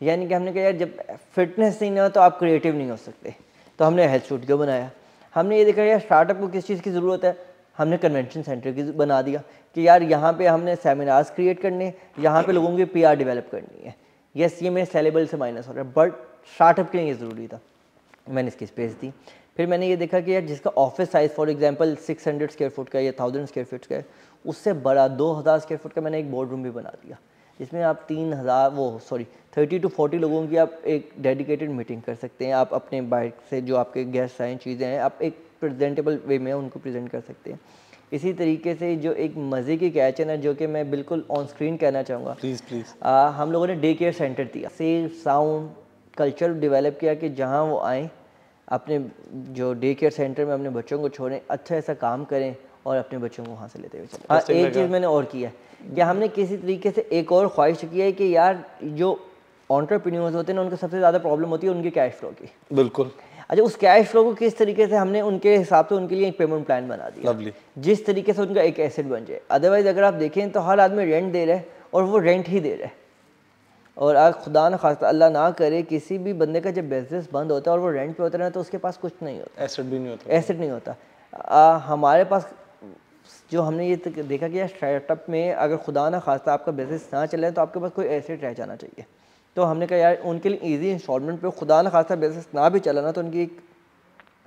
यानी 0.00 0.28
कि 0.28 0.34
हमने 0.34 0.52
कहा 0.52 0.62
यार 0.62 0.76
जब 0.76 0.96
फिटनेस 1.34 1.82
नहीं 1.82 1.98
हो 1.98 2.08
तो 2.08 2.20
आप 2.20 2.38
क्रिएटिव 2.38 2.74
नहीं 2.76 2.90
हो 2.90 2.96
सकते। 2.98 3.34
तो 3.78 3.84
हमने 3.84 4.06
हेल्थ 4.08 4.24
स्टूडियो 4.24 4.58
बनाया। 4.58 4.90
हमने 5.36 5.58
ये 5.58 5.64
देखा 5.64 5.82
यार 5.82 5.98
स्टार्टअप 6.00 6.38
को 6.40 6.48
किस 6.48 6.66
चीज़ 6.66 6.80
की 6.82 6.90
ज़रूरत 6.90 7.24
है? 7.24 7.36
हमने 7.78 7.96
कन्वेंशन 7.98 8.42
सेंटर 8.42 8.72
की 8.72 8.82
बना 8.92 9.20
दिया 9.22 9.42
कि 9.76 9.86
यार, 9.86 10.02
यहाँ 10.02 10.32
पे 10.32 10.46
हमने 10.46 10.76
सेमिनार्स 10.76 11.30
क्रिएट 11.30 11.60
करने 11.60 11.92
यहाँ 12.18 12.42
पे 12.42 12.52
लोगों 12.52 12.76
की 12.76 12.84
पीआर 12.86 13.16
डेवलप 13.16 13.48
करनी 13.52 13.86
है। 13.86 13.94
यस 14.34 14.62
ये 14.62 14.70
मेरे 14.70 14.86
सेलेबल 14.86 15.26
से 15.26 15.36
माइनस 15.36 15.68
हो 15.68 15.72
रहा 15.72 15.84
है 15.84 15.92
बट 15.92 16.12
स्टार्टअप 16.54 16.90
के 16.90 16.98
लिए 16.98 17.14
ज़रूरी 17.14 17.46
था। 17.46 17.60
मैंने 18.28 18.48
इसकी 18.48 18.66
स्पेस 18.66 18.92
दी। 19.00 19.12
फिर 19.56 19.66
मैंने 19.66 19.88
ये 19.88 19.96
देखा 19.96 20.20
कि 20.20 20.34
यार, 20.34 20.42
जिसका 20.42 20.70
office 20.70 21.10
size 21.12 21.30
for 21.32 21.50
example 21.50 21.94
600 21.98 22.50
square 22.50 22.70
foot 22.70 22.88
का 22.88 23.00
या 23.00 23.12
थाउज़ेंड 23.20 23.46
स्क्वायर 23.46 23.66
फुट 23.66 23.86
का 23.86 23.96
है, 23.96 24.04
उससे 24.44 24.72
बड़ा 24.72 25.06
2000 25.10 25.58
स्क्वायर 25.58 25.78
फुट 25.78 25.92
का 25.92 26.00
मैंने 26.00 26.18
एक 26.18 26.30
बोर्ड 26.30 26.50
रूम 26.50 26.62
भी 26.62 26.70
बना 26.70 26.90
दिया। 27.04 27.18
जिसमें 27.60 27.82
आप 27.82 28.04
तीन 28.08 28.32
हज़ार 28.32 28.70
वो 28.70 28.98
सॉरी 29.00 29.26
थर्टी 29.56 29.78
टू 29.78 29.88
फोर्टी 29.88 30.18
लोगों 30.18 30.46
की 30.46 30.56
आप 30.56 30.82
एक 30.86 31.10
डेडिकेटेड 31.20 31.70
मीटिंग 31.70 32.02
कर 32.02 32.14
सकते 32.14 32.46
हैं। 32.46 32.52
आप 32.54 32.74
अपने 32.74 33.00
बाइक 33.04 33.34
से 33.50 33.60
जो 33.62 33.76
आपके 33.76 34.04
गेस्ट 34.06 34.40
आए 34.42 34.56
चीज़ें 34.56 34.86
हैं 34.86 34.98
आप 35.00 35.18
एक 35.22 35.38
प्रेजेंटेबल 35.60 36.20
वे 36.26 36.38
में 36.38 36.52
उनको 36.52 36.80
प्रेजेंट 36.80 37.08
कर 37.10 37.20
सकते 37.20 37.50
हैं। 37.50 37.60
इसी 38.12 38.32
तरीके 38.34 38.74
से 38.74 38.94
जो 38.96 39.12
एक 39.14 39.34
मज़े 39.46 39.76
की 39.76 39.90
कैचन 39.90 40.30
है 40.30 40.36
जो 40.38 40.54
कि 40.54 40.66
मैं 40.66 40.90
बिल्कुल 40.90 41.24
ऑन 41.30 41.46
स्क्रीन 41.46 41.76
कहना 41.76 42.02
चाहूँगा। 42.02 42.36
प्लीज़ 42.40 42.62
प्लीज़ 42.62 42.94
हम 43.36 43.52
लोगों 43.52 43.66
ने 43.66 43.74
डे 43.76 43.94
केयर 43.94 44.12
सेंटर 44.12 44.44
दिया। 44.54 44.68
सेफ़ 44.68 45.12
साउंड 45.22 45.70
कल्चर 46.16 46.52
डेवलप 46.60 46.98
किया 47.00 47.14
कि 47.14 47.28
जहाँ 47.30 47.62
वो 47.64 47.78
आएँ 47.80 48.08
अपने 48.68 48.98
जो 49.54 49.72
डे 49.74 49.94
केयर 49.94 50.12
सेंटर 50.12 50.44
में 50.44 50.52
अपने 50.54 50.70
बच्चों 50.70 50.98
को 51.00 51.08
छोड़ें 51.08 51.40
अच्छा 51.50 51.74
ऐसा 51.76 51.94
काम 51.96 52.24
करें 52.24 52.54
और 52.86 52.96
अपने 52.96 53.18
बच्चों 53.18 53.44
को 53.44 53.50
वहाँ 53.50 53.68
से 53.68 53.78
लेते 53.78 53.98
हुए 53.98 54.06
चलें। 54.06 54.26
हाँ 54.30 54.40
एक 54.40 54.74
चीज़ 54.74 54.90
मैंने 54.90 55.06
और 55.08 55.24
किया 55.26 55.48
है 55.48 55.94
कि 55.94 56.00
हमने 56.00 56.28
किसी 56.30 56.56
तरीके 56.56 56.90
से 56.90 57.08
एक 57.12 57.32
और 57.32 57.48
ख्वाहिश 57.48 57.84
की 57.84 58.00
है 58.00 58.10
कि 58.12 58.34
यार 58.34 58.64
जो 58.82 59.08
ऑन्टरप्रीन्योर्स 59.70 60.34
होते 60.34 60.52
हैं 60.52 60.60
उनको 60.60 60.76
सबसे 60.76 60.98
ज़्यादा 60.98 61.18
प्रॉब्लम 61.18 61.48
होती 61.50 61.66
है 61.66 61.72
उनके 61.72 61.90
कैश 61.90 62.12
फ्लो 62.14 62.30
की। 62.32 62.50
बिल्कुल। 62.72 63.10
अच्छा 63.50 63.62
उस 63.62 63.76
कैश 63.76 64.06
फ्लो 64.08 64.22
को 64.24 64.34
किस 64.34 64.56
तरीके 64.58 64.86
से 64.86 64.96
हमने 64.96 65.20
उनके 65.22 65.56
हिसाब 65.56 65.86
से 65.88 65.94
उनके 65.94 66.14
लिए 66.14 66.28
एक 66.28 66.38
पेमेंट 66.38 66.66
प्लान 66.66 66.88
बना 66.88 67.08
दिया? 67.10 67.32
Lovely. 67.32 67.52
जिस 67.78 68.04
तरीके 68.06 68.32
से 68.32 68.42
उनका 68.42 68.62
एक 68.62 68.78
एसेट 68.80 69.06
बन 69.06 69.24
जाए। 69.24 69.40
अदरवाइज़ 69.50 69.88
अगर 69.88 70.04
आप 70.04 70.14
देखें 70.14 70.50
तो 70.52 70.60
हर 70.60 70.80
आदमी 70.80 71.04
रेंट 71.04 71.32
दे 71.32 71.44
रहे 71.44 71.56
हैं 71.56 71.66
और 71.94 72.02
वो 72.04 72.18
रेंट 72.18 72.48
ही 72.48 72.60
दे 72.60 72.74
रहे 72.74 72.84
हैं। 72.84 72.94
और 73.96 74.14
अगर 74.14 74.38
खुदा 74.40 74.68
न 74.68 74.76
खास्ता 74.76 75.08
अल्लाह 75.08 75.30
ना 75.30 75.50
करे 75.58 75.82
किसी 75.84 76.18
भी 76.18 76.32
बंदे 76.34 76.60
का 76.60 76.70
जब 76.70 76.88
बिज़नेस 76.88 77.28
बंद 77.32 77.52
होता 77.52 77.70
है 77.70 77.76
और 77.76 77.82
वो 77.82 77.90
रेंट 77.90 78.16
पे 78.16 78.22
होता 78.22 78.44
है 78.44 78.50
तो 78.50 78.60
उसके 78.60 78.78
पास 78.78 78.96
कुछ 78.96 79.12
नहीं 79.22 79.38
होता। 79.38 79.64
एसेट 79.64 79.86
भी 79.86 79.98
नहीं 79.98 80.10
होता। 80.10 80.32
एसेट 80.36 80.58
नहीं 80.58 80.70
होता। 80.70 80.96
आ, 81.32 81.76
हमारे 81.86 82.24
पास 82.24 82.48
जो 83.52 83.62
हमने 83.62 83.88
ये 83.88 83.96
देखा 84.08 84.48
कि 84.48 84.66
स्टार्टअप 84.68 85.24
में 85.28 85.52
अगर 85.52 85.76
खुदा 85.78 86.08
ना 86.10 86.18
खास्ता 86.20 86.52
आपका 86.52 86.72
बिज़नेस 86.72 87.08
ना 87.12 87.24
चले 87.26 87.50
तो 87.50 87.60
आपके 87.60 87.80
पास 87.80 87.90
कोई 87.92 88.04
एसेट 88.06 88.42
रह 88.44 88.52
जाना 88.54 88.76
चाहिए। 88.76 89.06
तो 89.56 89.62
हमने 89.64 89.86
कहा 89.86 89.98
यार 89.98 90.16
उनके 90.24 90.48
लिए 90.48 90.74
ईजी 90.74 90.90
इंस्टॉलमेंट 90.90 91.40
पे 91.40 91.50
खुदा 91.58 91.80
ना 91.82 91.90
खास्ता 91.90 92.16
बिज़नेस 92.16 92.48
ना 92.54 92.68
भी 92.68 92.80
चला 92.80 93.02
ना 93.02 93.12
तो 93.12 93.20
उनकी 93.20 93.42
एक 93.42 93.60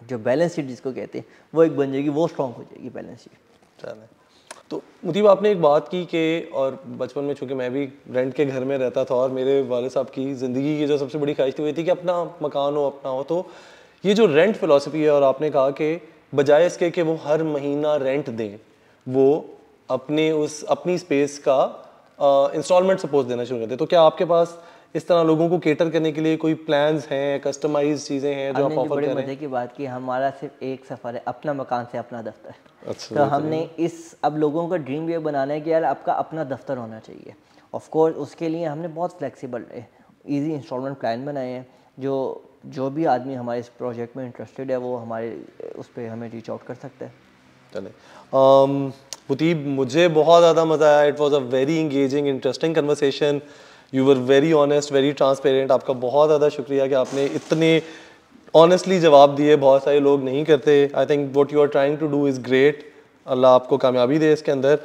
जो 0.09 0.17
बैलेंस 0.19 0.55
शीट 0.55 0.65
जिसको 0.65 0.91
कहते 0.91 1.17
हैं, 1.17 1.25
वो 1.53 1.63
एक 1.63 1.75
बन 1.77 1.91
जाएगी, 1.91 2.09
वो 2.09 2.27
स्ट्रॉन्ग 2.27 2.55
हो 2.55 2.63
जाएगी 2.63 2.89
बैलेंस 2.89 3.19
शीट 3.19 3.97
तो 4.71 4.81
मुतीब 5.05 5.27
आपने 5.27 5.51
एक 5.51 5.61
बात 5.61 5.87
की 5.87 6.03
कि, 6.05 6.49
और 6.53 6.83
बचपन 6.87 7.23
में 7.23 7.33
चूँकि 7.33 7.53
मैं 7.53 7.71
भी 7.73 7.85
रेंट 8.11 8.33
के 8.33 8.45
घर 8.45 8.63
में 8.65 8.77
रहता 8.77 9.03
था 9.05 9.15
और 9.15 9.31
मेरे 9.31 9.61
वाले 9.69 9.89
साहब 9.89 10.09
की 10.09 10.33
ज़िंदगी 10.35 10.77
की 10.77 10.87
जो 10.87 10.97
सबसे 10.97 11.17
बड़ी 11.17 11.33
ख्वाहिश 11.33 11.57
थी 11.59 11.63
वो 11.63 11.71
थी 11.77 11.83
कि 11.83 11.91
अपना 11.91 12.23
मकान 12.43 12.75
हो, 12.75 12.85
अपना 12.85 13.11
हो 13.11 13.23
तो 13.23 13.45
ये 14.03 14.13
जो 14.13 14.25
रेंट 14.25 14.55
फिलोसफी 14.55 15.01
है 15.03 15.09
और 15.11 15.23
आपने 15.23 15.49
कहा 15.49 15.69
कि 15.71 15.95
बजाय 16.33 16.65
इसके 16.65 16.89
कि 16.91 17.01
वो 17.01 17.15
हर 17.23 17.43
महीना 17.43 17.95
रेंट 17.97 18.29
दें 18.29 18.59
वो 19.07 19.29
अपने 19.89 20.31
उस 20.31 20.63
अपनी 20.69 20.97
स्पेस 20.97 21.37
का 21.47 21.61
इंस्टॉलमेंट 22.55 22.99
सपोज़ 22.99 23.27
देना 23.27 23.43
शुरू 23.43 23.59
कर 23.59 23.65
दें 23.65 23.77
तो 23.77 23.85
क्या 23.85 24.01
आपके 24.01 24.25
पास 24.25 24.57
इस 24.95 25.07
तरह 25.07 25.23
लोगों 25.23 25.49
को 25.49 25.57
केटर 25.59 25.89
करने 25.89 26.11
के 26.11 26.21
लिए 26.21 26.37
कोई 26.37 26.53
प्लान्स 26.67 27.07
हैं 27.07 27.39
कस्टमाइज 27.41 28.07
चीज़ें 28.07 28.33
हैं 28.35 28.53
जो 28.53 28.65
आप 28.65 28.71
ऑफ़र 28.71 29.01
कर 29.01 29.07
रहे 29.07 29.25
हैं? 29.25 29.37
की 29.39 29.47
बात 29.47 29.75
की 29.75 29.85
हमारा 29.85 30.29
सिर्फ़ 30.31 30.63
एक 30.63 30.85
सफ़र 30.85 31.15
है 31.15 31.23
अपना 31.27 31.53
मकान 31.53 31.85
से 31.91 31.97
अपना 31.97 32.21
दफ्तर। 32.21 32.53
अच्छा 32.87 33.15
तो 33.15 33.23
हमने 33.25 33.61
इस 33.79 34.15
अब 34.23 34.37
लोगों 34.37 34.67
का 34.69 34.77
ड्रीम 34.77 35.09
ये 35.09 35.19
बनाना 35.19 35.53
है 35.53 35.61
कि 35.61 35.71
यार 35.71 35.83
आपका 35.83 36.13
अपना 36.15 36.43
दफ्तर 36.45 36.77
होना 36.77 36.99
चाहिए। 36.99 37.33
ऑफ़ 37.73 37.89
कोर्स 37.89 38.15
उसके 38.17 38.49
लिए 38.49 38.65
हमने 38.65 38.87
बहुत 38.89 39.17
फ्लेक्सिबल 39.17 39.65
इजी 39.73 40.53
इंस्टॉलमेंट 40.53 40.97
प्लान 40.99 41.25
बनाए 41.25 41.49
हैं 41.49 41.65
जो 41.99 42.15
जो 42.63 42.89
भी 42.89 43.05
आदमी 43.07 43.33
हमारे 43.33 43.59
इस 43.59 43.67
प्रोजेक्ट 43.77 44.17
में 44.17 44.25
इंटरेस्टेड 44.25 44.71
है, 44.71 44.77
वो 44.77 44.95
हमारे, 44.97 45.35
उस 45.77 45.87
पर 45.87 46.07
हमें 46.07 46.29
रीच 46.31 46.49
आउट 46.49 46.63
कर 46.63 46.75
सकता 46.75 47.05
है। 47.05 47.11
चले। 47.73 47.89
मुतीब 49.29 49.65
मुझे 49.67 50.07
बहुत 50.09 50.39
ज़्यादा 50.41 50.65
मज़ा 50.65 50.87
आया। 50.89 51.03
It 51.07 51.19
was 51.19 51.33
a 51.35 51.39
very 51.49 51.79
engaging 51.79 52.27
interesting 52.27 52.75
conversation 52.75 53.41
you 53.93 54.05
were 54.05 54.17
very 54.27 54.51
honest 54.55 54.91
very 54.93 55.11
transparent 55.13 55.71
आपका 55.71 55.93
बहुत 56.01 56.27
ज़्यादा 56.29 56.49
शुक्रिया 56.49 56.87
कि 56.87 56.93
आपने 56.95 57.25
इतने 57.35 57.81
ऑनेस्टली 58.53 58.99
जवाब 58.99 59.35
दिए। 59.35 59.55
बहुत 59.57 59.83
सारे 59.83 59.99
लोग 59.99 60.23
नहीं 60.23 60.43
करते। 60.45 60.91
I 60.95 61.05
think 61.05 61.31
what 61.35 61.53
you 61.53 61.61
are 61.61 61.67
trying 61.69 61.97
to 61.97 62.07
do 62.07 62.27
is 62.27 62.39
great 62.41 62.83
Allah 63.25 63.53
आपको 63.53 63.77
कामयाबी 63.77 64.17
दे 64.19 64.31
इसके 64.33 64.51
अंदर। 64.51 64.79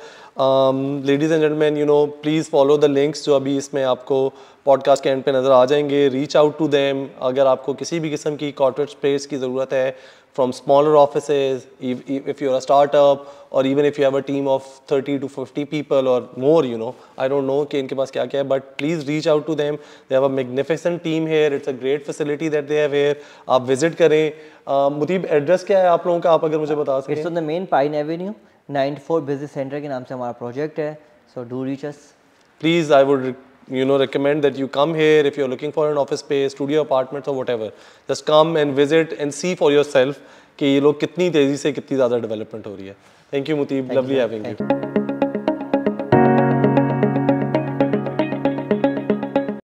Ladies 1.06 1.32
and 1.32 1.40
gentleman 1.40 1.76
you 1.76 1.86
know 1.86 2.04
please 2.22 2.50
follow 2.50 2.76
the 2.78 2.84
links 2.90 3.24
जो 3.24 3.36
अभी 3.36 3.56
इसमें 3.56 3.82
आपको 3.84 4.28
पॉडकास्ट 4.66 5.02
के 5.04 5.10
एंड 5.10 5.22
पे 5.24 5.32
नज़र 5.32 5.50
आ 5.52 5.64
जाएँगे। 5.64 6.08
रीच 6.08 6.36
आउट 6.36 6.58
टू 6.58 6.68
देम 6.68 7.06
अगर 7.22 7.46
आपको 7.46 7.74
किसी 7.74 8.00
भी 8.00 8.10
किस्म 8.10 8.36
की 8.36 8.50
कॉर्पोरेट 8.52 8.90
स्पेस 8.90 9.26
की 9.26 9.36
ज़रूरत 9.36 9.72
है 9.72 9.96
from 10.33 10.53
smaller 10.53 10.95
offices, 10.95 11.65
if, 11.81 12.09
if 12.09 12.39
you're 12.39 12.55
a 12.55 12.61
startup, 12.61 13.47
or 13.51 13.65
even 13.65 13.83
if 13.83 13.97
you 13.97 14.03
have 14.03 14.13
a 14.13 14.21
team 14.21 14.47
of 14.47 14.63
30 14.87 15.19
to 15.19 15.27
50 15.27 15.65
people 15.65 16.07
or 16.07 16.29
more, 16.37 16.63
you 16.65 16.77
know, 16.77 16.95
I 17.17 17.27
don't 17.27 17.47
know 17.47 17.65
कि 17.65 17.79
इनके 17.79 17.95
पास 17.95 18.11
क्या 18.11 18.25
क्या 18.25 18.41
है, 18.41 18.47
but 18.49 18.77
please 18.77 19.05
reach 19.07 19.27
out 19.27 19.45
to 19.47 19.55
them. 19.55 19.79
They 20.07 20.15
have 20.15 20.23
a 20.23 20.29
magnificent 20.29 21.03
team 21.03 21.27
here. 21.27 21.51
It's 21.51 21.67
a 21.67 21.73
great 21.73 22.05
facility 22.05 22.49
that 22.55 22.67
they 22.67 22.77
have 22.83 22.95
here. 22.99 23.15
आप 23.49 23.67
visit 23.67 23.95
करें. 23.95 24.33
Uh, 24.67 24.89
मुतीब 24.99 25.25
address 25.39 25.63
क्या 25.63 25.79
है 25.79 25.87
आप 25.87 26.07
लोगों 26.07 26.19
का 26.19 26.31
आप 26.31 26.45
अगर 26.45 26.59
मुझे 26.59 26.75
बता 26.75 26.99
सकें? 26.99 27.15
It's 27.15 27.29
on 27.31 27.41
the 27.41 27.45
main 27.49 27.67
Pine 27.67 27.99
Avenue, 28.03 28.33
94 28.77 29.21
Business 29.31 29.51
Center 29.59 29.81
के 29.81 29.87
नाम 29.87 30.03
से 30.03 30.13
हमारा 30.13 30.31
प्रोजेक्ट 30.43 30.79
है. 30.79 30.97
So 31.35 31.43
do 31.43 31.63
reach 31.65 31.85
us. 31.91 32.13
Please, 32.59 32.91
I 32.91 33.03
would 33.03 33.35
you 33.69 33.85
know 33.85 33.97
recommend 33.99 34.43
that 34.43 34.57
you 34.57 34.67
come 34.67 34.93
here 34.95 35.23
if 35.31 35.37
you're 35.37 35.47
looking 35.47 35.71
for 35.71 35.91
an 35.91 35.97
office 35.97 36.21
space 36.21 36.51
studio 36.51 36.81
apartments 36.81 37.27
or 37.27 37.35
whatever 37.35 37.71
just 38.09 38.25
come 38.25 38.55
and 38.57 38.75
visit 38.75 39.13
and 39.19 39.39
see 39.41 39.55
for 39.55 39.71
yourself 39.71 40.21
कि 40.59 40.65
ये 40.65 40.79
लोग 40.79 40.99
कितनी 40.99 41.29
तेज़ी 41.31 41.57
से 41.57 41.71
कितनी 41.71 41.95
ज़्यादा 41.97 42.17
development 42.19 42.67
हो 42.67 42.75
रही 42.75 42.87
है 42.87 42.95
thank 43.33 43.49
you 43.49 43.57
Mutib 43.57 43.91
lovely 43.91 44.15
having 44.15 44.45
you 44.47 44.92